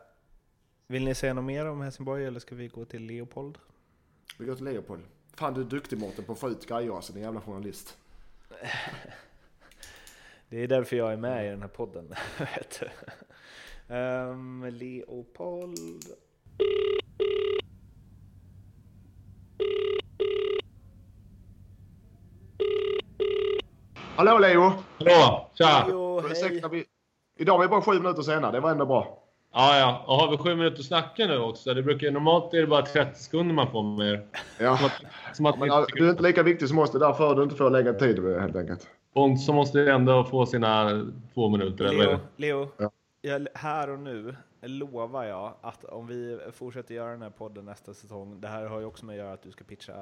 [0.86, 3.58] vill ni säga något mer om Helsingborg eller ska vi gå till Leopold?
[4.38, 5.02] Vi går till Leopold.
[5.34, 7.96] Fan du är duktig Mårten på att få ut grejer alltså, din jävla journalist.
[10.48, 12.14] det är därför jag är med i den här podden.
[13.88, 15.78] Um, Leopold.
[24.16, 24.72] Hallå Leo!
[24.98, 25.50] Hallå!
[25.54, 25.86] Tja!
[25.86, 26.62] Leo, hej.
[26.70, 26.84] Vi...
[27.38, 29.22] Idag är vi bara sju minuter senare, det var ändå bra.
[29.52, 30.04] Ja, ja.
[30.06, 31.74] Och har vi sju minuter att snacka nu också?
[31.74, 34.26] Det brukar, normalt är det bara 30 sekunder man får med er.
[34.58, 34.76] Ja.
[34.76, 35.86] Som att, som att men, inte...
[35.94, 38.40] Du är inte lika viktig som oss, det är därför du inte får lägga tid
[38.40, 38.88] helt enkelt.
[39.16, 41.84] Och så måste ändå få sina två minuter.
[41.84, 42.18] Leo, eller?
[42.36, 42.90] Leo ja.
[43.20, 47.94] jag, här och nu lovar jag att om vi fortsätter göra den här podden nästa
[47.94, 49.94] säsong, det här har ju också med att göra att du ska pitcha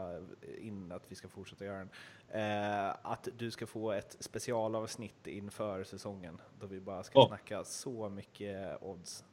[0.58, 1.90] in att vi ska fortsätta göra den,
[2.28, 7.28] eh, att du ska få ett specialavsnitt inför säsongen då vi bara ska oh.
[7.28, 9.24] snacka så mycket odds.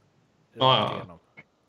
[0.53, 1.19] Ja, ja.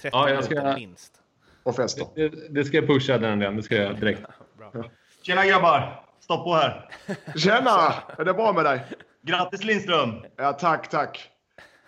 [0.00, 0.74] 30 ja, minuter ska...
[0.74, 1.22] minst.
[1.62, 2.06] Och fester.
[2.14, 4.22] Det, det, ska jag pusha den delen, det ska jag direkt.
[4.58, 4.84] Bra.
[5.22, 6.11] Tjena grabbar!
[6.22, 6.88] Stopp på här.
[7.36, 7.94] Tjena!
[8.18, 8.86] Är det bra med dig?
[9.22, 10.24] Grattis Lindström!
[10.36, 11.30] Ja, tack, tack.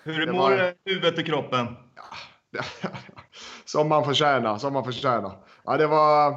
[0.03, 0.75] Hur mår var...
[0.85, 1.77] huvudet och kroppen?
[2.51, 2.63] Ja,
[3.65, 5.33] som man förtjänar, som man förtjänar.
[5.65, 6.31] Ja, det var,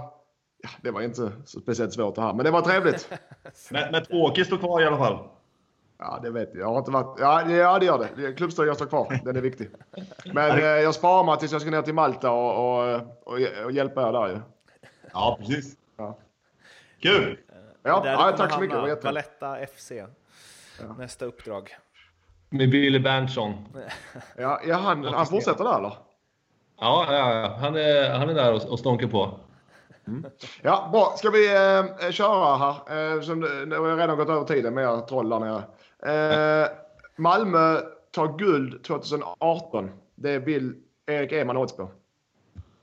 [0.63, 3.09] ja, det var inte så speciellt svårt det här, men det var trevligt.
[3.71, 5.27] men, men Åke står kvar i alla fall?
[5.99, 6.61] Ja, det vet jag.
[6.61, 7.19] Jag har inte varit...
[7.19, 8.33] Ja, ja det gör det.
[8.33, 9.19] Klubbstugan står kvar.
[9.25, 9.69] Den är viktig.
[10.33, 13.71] Men eh, jag sparar mig tills jag ska ner till Malta och, och, och, och
[13.71, 14.39] hjälpa er där ju.
[15.13, 15.75] Ja, precis.
[15.97, 16.17] Ja.
[17.01, 17.37] Kul!
[17.87, 19.03] Ja, ja tack så mycket.
[19.03, 19.91] Valletta FC.
[19.91, 20.95] Ja.
[20.97, 21.77] Nästa uppdrag.
[22.49, 23.53] Med Billy Berntsson.
[24.37, 25.93] Ja, ja han, han fortsätter där eller?
[26.79, 29.39] Ja, ja, Han, är, han är där och, och stånker på.
[30.07, 30.25] Mm.
[30.61, 31.13] Ja, bra.
[31.17, 33.15] Ska vi eh, köra här?
[33.15, 35.63] Eh, som, nu har jag redan gått över tiden med er troll där nere.
[36.63, 36.69] Eh,
[37.15, 37.79] Malmö
[38.11, 39.91] tar guld 2018.
[40.15, 40.75] Det vill
[41.07, 41.91] Erik Eman odds på.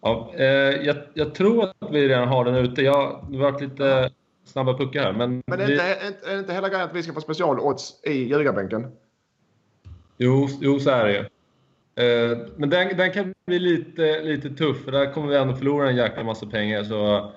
[0.01, 0.45] Ja, eh,
[0.87, 2.83] jag, jag, tror att vi redan har den ute.
[2.83, 4.11] Jag har varit lite
[4.45, 5.13] snabba puckar här.
[5.13, 5.73] Men, men är, vi...
[5.73, 8.93] inte, är, är inte hela grejen att vi ska få specialodds i ljugarbänken?
[10.19, 11.29] Jo, jo så är det.
[11.97, 15.89] Eh, men den, den kan bli lite, lite tuff, för där kommer vi ändå förlora
[15.89, 16.85] en jäkla massa pengar.
[16.85, 17.33] Så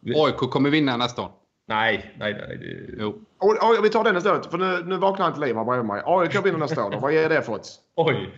[0.00, 0.14] vi...
[0.16, 1.30] AIK kommer vinna nästa år.
[1.68, 2.58] Nej, nej, nej.
[2.58, 2.94] Det...
[2.98, 3.08] Jo.
[3.38, 6.02] Och, och, vi tar den istället, för nu, nu vaknar inte liv här bredvid mig.
[6.04, 7.00] AIK vinner nästa år.
[7.00, 7.78] Vad ger det för odds?
[7.96, 8.30] Oj!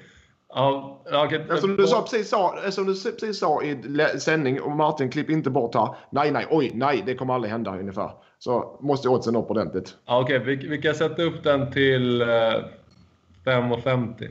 [0.55, 1.40] Ja, okej.
[1.40, 3.76] Eftersom du, sa, precis sa, eftersom du precis sa i
[4.18, 5.94] sändning, och Martin klipp inte bort här.
[6.11, 8.11] Nej, nej, oj, nej, det kommer aldrig hända ungefär.
[8.38, 9.96] Så måste oddsen upp ordentligt.
[10.07, 14.24] Ja, okej, vi, vi kan sätta upp den till eh, 5,50.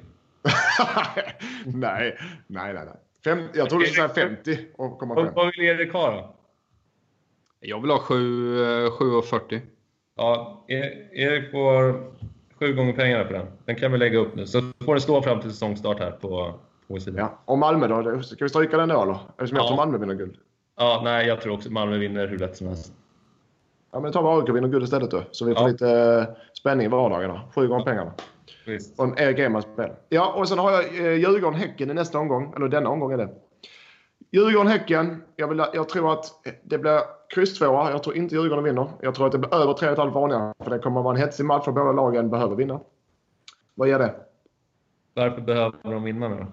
[1.65, 2.17] nej, nej,
[2.47, 2.73] nej.
[2.73, 2.87] nej.
[3.23, 6.35] Fem, jag trodde du skulle säga 50 och komma Vad, vill Erik ha då?
[7.59, 8.15] Jag vill ha 7
[8.61, 9.61] eh, 7,40.
[10.17, 12.11] Ja, E- Erik får
[12.59, 13.45] sju gånger pengarna på den.
[13.65, 14.45] Den kan vi lägga upp nu.
[14.45, 16.53] Så får det stå fram till säsongstart här på, på
[16.87, 17.19] vår sida.
[17.19, 17.39] Ja.
[17.45, 18.21] Och Malmö då?
[18.21, 19.17] Ska vi stryka den då eller?
[19.29, 19.67] Eftersom jag Ja.
[19.67, 20.35] tror Malmö vinner guld.
[20.77, 22.93] Ja, nej, jag tror också Malmö vinner hur lätt som helst.
[23.91, 25.23] Ja, men ta bara AIK vinner guld istället då.
[25.31, 25.67] Så vi får Ja.
[25.67, 27.41] lite eh, spänning i vardagarna.
[27.55, 28.11] Sju gånger pengarna.
[28.65, 28.99] Visst.
[28.99, 29.89] Och en Erik spel.
[30.09, 32.53] Ja, och sen har jag eh, Djurgården-Häcken i nästa omgång.
[32.55, 33.29] Eller denna omgång är det.
[34.31, 35.23] Djurgården-Häcken.
[35.35, 36.25] Jag, vill, jag tror att
[36.63, 36.99] det blir
[37.29, 37.91] kryss tvåa.
[37.91, 38.87] Jag tror inte Djurgården vinner.
[39.01, 40.53] Jag tror att det blir över 3,5 varningar.
[40.59, 42.79] För det kommer att vara en hetsig match för båda lagen behöver vinna.
[43.75, 44.15] Vad ger det?
[45.13, 46.47] Varför behöver de vinna nu då?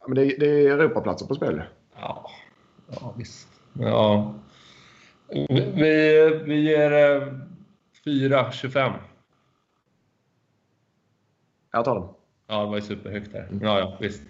[0.00, 1.62] Ja, Men det, det är Europaplatser på spel.
[2.00, 2.30] Ja,
[2.86, 3.48] ja visst.
[3.72, 4.34] Ja.
[5.28, 7.28] Vi, vi ger eh,
[8.04, 8.92] 4,25.
[11.72, 12.08] Jag tar den.
[12.46, 13.48] Ja, det var ju superhögt där.
[13.60, 14.22] Ja, ja, visst.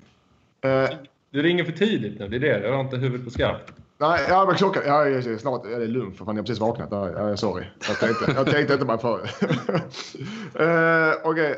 [0.61, 0.91] Eh,
[1.33, 2.67] Du ringer för tidigt nu, det är det.
[2.67, 3.73] Jag har inte huvudet på skarpt.
[3.99, 4.83] nej, ja, men klockan...
[4.87, 5.63] Ja, jag är snart...
[5.65, 6.37] Ja, det är lugnt för fan.
[6.37, 6.89] Jag har precis vaknat.
[6.91, 7.65] Ja, sorry.
[7.89, 9.19] Jag tänkte, jag tänkte inte bara för.
[10.61, 11.57] uh, Okej.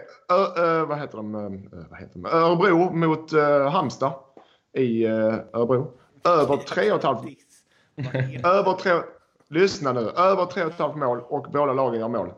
[0.89, 1.35] Vad heter de?
[1.35, 1.61] Uh,
[1.91, 2.27] vad heter de?
[2.27, 4.13] Örebro mot uh, Halmstad
[4.73, 5.93] i uh, Örebro.
[6.25, 7.25] Över tre och ett halvt...
[8.45, 8.93] Över tre...
[9.49, 10.01] Lyssna nu.
[10.01, 12.33] Över tre och ett halvt mål och båda lagen gör mål.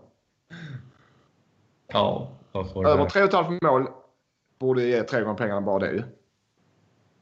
[1.93, 2.29] Ja,
[2.87, 3.87] Över tre och ett halvt mål
[4.59, 6.03] borde ge tre gånger pengarna bara det ju.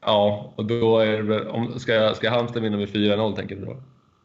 [0.05, 3.75] Ja, och då är det om, ska, ska Halmstad vinna med 4-0 tänker du då?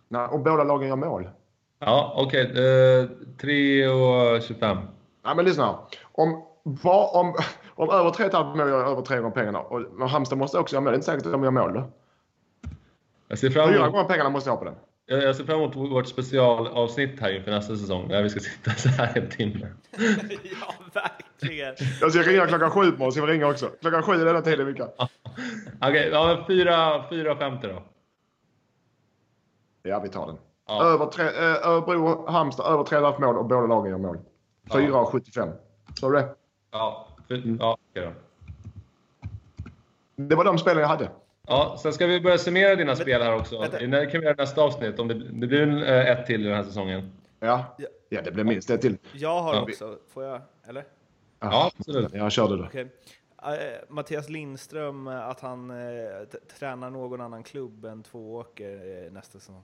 [0.08, 1.28] Nej, och båda lagen gör mål.
[1.78, 2.42] Ja, okej.
[2.42, 3.08] Eh,
[3.42, 4.76] 3,25.
[5.24, 5.78] Nej, men lyssna.
[6.12, 7.34] Om, vad, om,
[7.74, 10.84] om över 3,5 mål gör över tre gånger pengarna och, och Halmstad måste också göra
[10.84, 10.92] mål.
[10.92, 11.90] Det är inte säkert att de gör mål då.
[13.28, 14.74] Jag ser fram Fyra emot, gånger pengarna måste jag ha på den.
[15.10, 18.08] Jag jag ser fram emot vårt specialavsnitt här inför nästa säsong.
[18.08, 19.66] Där vi ska sitta så här en timme.
[20.42, 21.74] ja, verkligen.
[22.00, 23.70] Jag ska ringa klockan sju på Ska vi ringa också?
[23.80, 24.88] Klockan sju är denna tiden vilka?
[25.80, 27.82] Okej, ja, 4,50 då.
[29.82, 30.36] Ja, vi tar den.
[30.66, 30.84] Ja.
[30.84, 34.18] Över tre, eh, Örebro, Halmstad, över 3,5 mål och båda lagen gör mål.
[34.68, 35.52] 4,75.
[36.00, 36.34] Sa du det?
[36.70, 37.08] Ja,
[37.58, 38.12] ja okej då.
[40.16, 41.10] Det var de spelen jag hade.
[41.50, 43.58] Ja, sen ska vi börja summera dina spel här också.
[43.60, 43.78] vänta.
[43.78, 44.98] Det kan vi göra i nästa avsnitt.
[44.98, 47.12] Om det, det blir en, eh, ett till i den här säsongen.
[47.40, 47.76] Ja,
[48.08, 48.96] ja det blev minst ett till.
[49.12, 49.62] Jag har Ja.
[49.62, 50.40] också, får jag?
[50.68, 50.84] Eller?
[51.40, 52.12] Ja, absolut.
[52.14, 52.62] Jag körde det.
[52.64, 52.88] Okej.
[53.42, 55.72] Eh, Mattias Lindström, eh, att han
[56.58, 59.62] tränar någon annan klubb än Tvååker nästa säsong.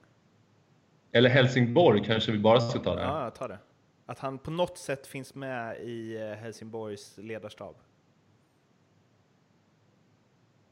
[1.12, 3.02] Eller Helsingborg kanske vi bara ska ta det.
[3.02, 3.58] Ja, jag tar det.
[4.06, 7.74] Att han på något sätt finns med i Helsingborgs ledarstab.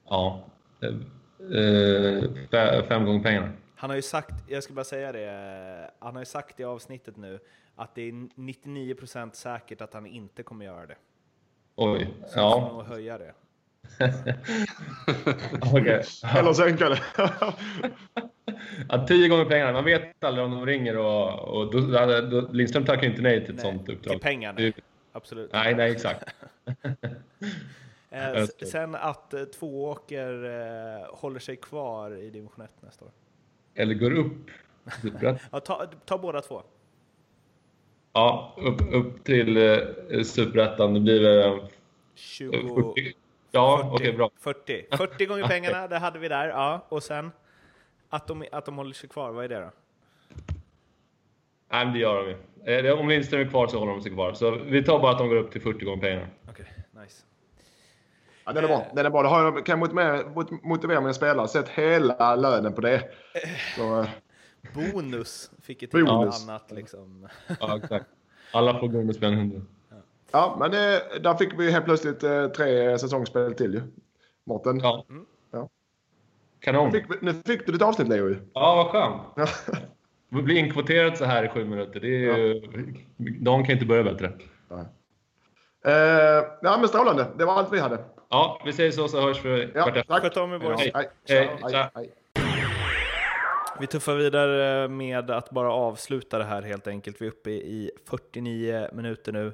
[0.09, 0.41] Ja.
[0.85, 3.53] Eh, eh, fe- fem gånger pengarna.
[3.76, 6.64] Han har ju sagt, jag ska bara säga det, eh, han har ju sagt i
[6.64, 7.39] avsnittet nu
[7.76, 10.97] att det är 99% säkert att han inte kommer göra det.
[11.76, 12.09] Oj.
[12.26, 12.70] Så ja.
[12.72, 13.32] nog höja det.
[16.39, 17.01] Eller sänka det.
[18.89, 19.72] Ja, tio gånger pengarna.
[19.72, 23.45] Man vet aldrig om de ringer och, och då, då, då, Lindström tackar inte nej
[23.47, 24.12] till ett Nej, sånt uppdrag.
[24.12, 24.59] till pengarna.
[24.59, 24.74] Det-
[25.12, 25.53] Absolut.
[25.53, 26.24] Nej, nej, exakt.
[28.15, 33.11] Eh, sen att eh, Tvååker eh, håller sig kvar i division 1 nästa år.
[33.75, 34.51] Eller går upp.
[35.53, 36.62] Ja, ta, ta båda två.
[38.12, 40.95] Ja, upp, upp till eh, Superettan.
[40.95, 41.61] Det blir väl...
[42.15, 43.15] 20, eh, 40.
[43.51, 44.31] Ja, okej, bra.
[44.39, 44.87] 40.
[44.97, 46.49] 40 gånger pengarna, det hade vi där.
[46.49, 46.87] Ja.
[46.89, 47.33] Och sen
[48.09, 49.71] att de, att de håller sig kvar, vad är det då?
[51.69, 52.89] Nej, men det gör de ju.
[52.89, 54.33] Eh, Om Lindström är kvar så håller de sig kvar.
[54.33, 56.27] Så vi tar bara att de går upp till 40 gånger pengarna.
[56.51, 56.67] Okej,
[57.03, 57.23] nice.
[58.47, 58.86] Ja, den är bra.
[58.95, 59.22] Den är bra.
[59.22, 61.49] Då har jag, kan jag motivera, mot- motivera mina spelare.
[61.49, 63.03] Sätt hela lönen på det.
[63.76, 64.09] Så, eh,
[64.74, 66.49] Bonus fick ett helt Bonus.
[66.49, 67.28] annat liksom.
[67.61, 68.07] Ja, exakt.
[68.53, 69.61] Alla får gå under spänn 100.
[70.32, 73.82] ja, men det, där fick vi helt plötsligt eh, tre säsongsspel till ju.
[74.45, 74.78] Mårten.
[74.78, 75.05] Ja.
[75.11, 75.24] Mm.
[75.51, 75.68] Ja.
[76.61, 76.90] Kanon.
[76.92, 78.36] Nu, fick, nu fick du ditt avsnitt Leo ju.
[78.53, 79.51] Ja, vad skönt.
[80.28, 82.01] Vi blir inkvoterad så här i sju minuter.
[82.01, 82.61] Det är ju...
[83.16, 84.32] De kan inte börja bättre.
[85.87, 85.93] Eh,
[86.62, 87.26] ja, men strålande.
[87.39, 87.99] Det var allt vi hade.
[88.30, 90.22] Ja, vi säger så så hörs vi Ja, kvart tack.
[90.22, 90.80] Sköt om er, boys.
[90.80, 90.91] Hej.
[90.95, 91.11] Hej.
[91.28, 91.51] Hej.
[91.62, 91.91] Hej.
[91.95, 92.12] Hej.
[93.80, 97.20] Vi tuffar vidare med att bara avsluta det här helt enkelt.
[97.20, 99.53] Vi är uppe i 49 minuter nu.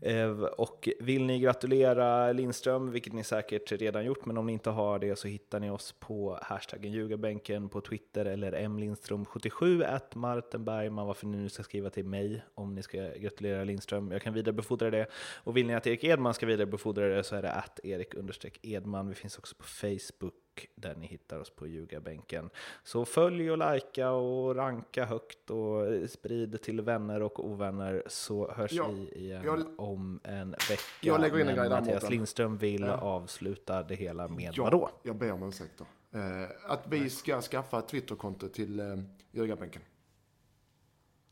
[0.00, 4.70] Eh, och vill ni gratulera Lindström, vilket ni säkert redan gjort, men om ni inte
[4.70, 10.64] har det så hittar ni oss på hashtaggen ljugarbänken på Twitter eller mlindström77 at Martin
[10.64, 14.10] Bergman, varför ni nu ska skriva till mig om ni ska gratulera Lindström.
[14.10, 15.06] Jag kan vidarebefordra det.
[15.44, 18.58] Och vill ni att Erik Edman ska vidarebefordra det så är det att Erik understreck
[18.62, 19.08] Edman.
[19.08, 20.34] Vi finns också på Facebook
[20.74, 22.50] där ni hittar oss på ljugarbänken.
[22.82, 28.72] Så följ och likea och ranka högt och sprid till vänner och ovänner så hörs
[28.72, 30.82] Ja, vi igen jag- om en vecka.
[31.02, 32.10] Jag lägger in en grej Mattias.
[32.10, 32.96] Lindström vill Ja.
[33.00, 34.90] avsluta det hela med Ja, vadå?
[35.02, 36.18] Jag ber om ursäkt då.
[36.18, 38.86] Eh, att vi ska skaffa ett Twitterkonto till eh,
[39.32, 39.82] Ljugarbänken.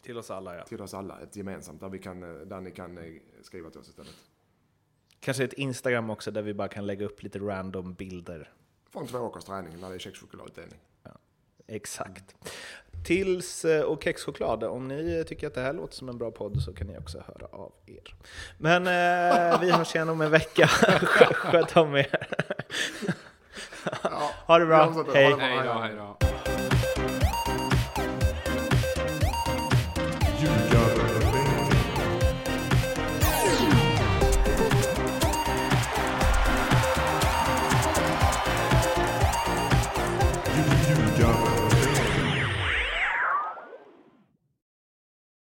[0.02, 0.64] Till oss alla ja.
[0.64, 3.04] Till oss alla, ett gemensamt, där, vi kan, eh, där ni kan eh,
[3.42, 4.14] skriva till oss istället.
[5.20, 8.52] Kanske ett Instagram också där vi bara kan lägga upp lite random bilder.
[8.96, 10.78] Från två åkers träning när det är kexchokladutdelning.
[11.66, 12.34] Exakt.
[13.04, 16.62] Tills eh, och kexchoklad, om ni tycker att det här låter som en bra podd
[16.62, 18.14] så kan ni också höra av er.
[18.58, 20.66] Men eh, vi hörs igen om en vecka.
[21.32, 22.28] Sköt om er.
[24.02, 25.04] Ja, Ha det bra.
[25.14, 25.36] Hej.
[25.38, 26.25] Hej då, hej då.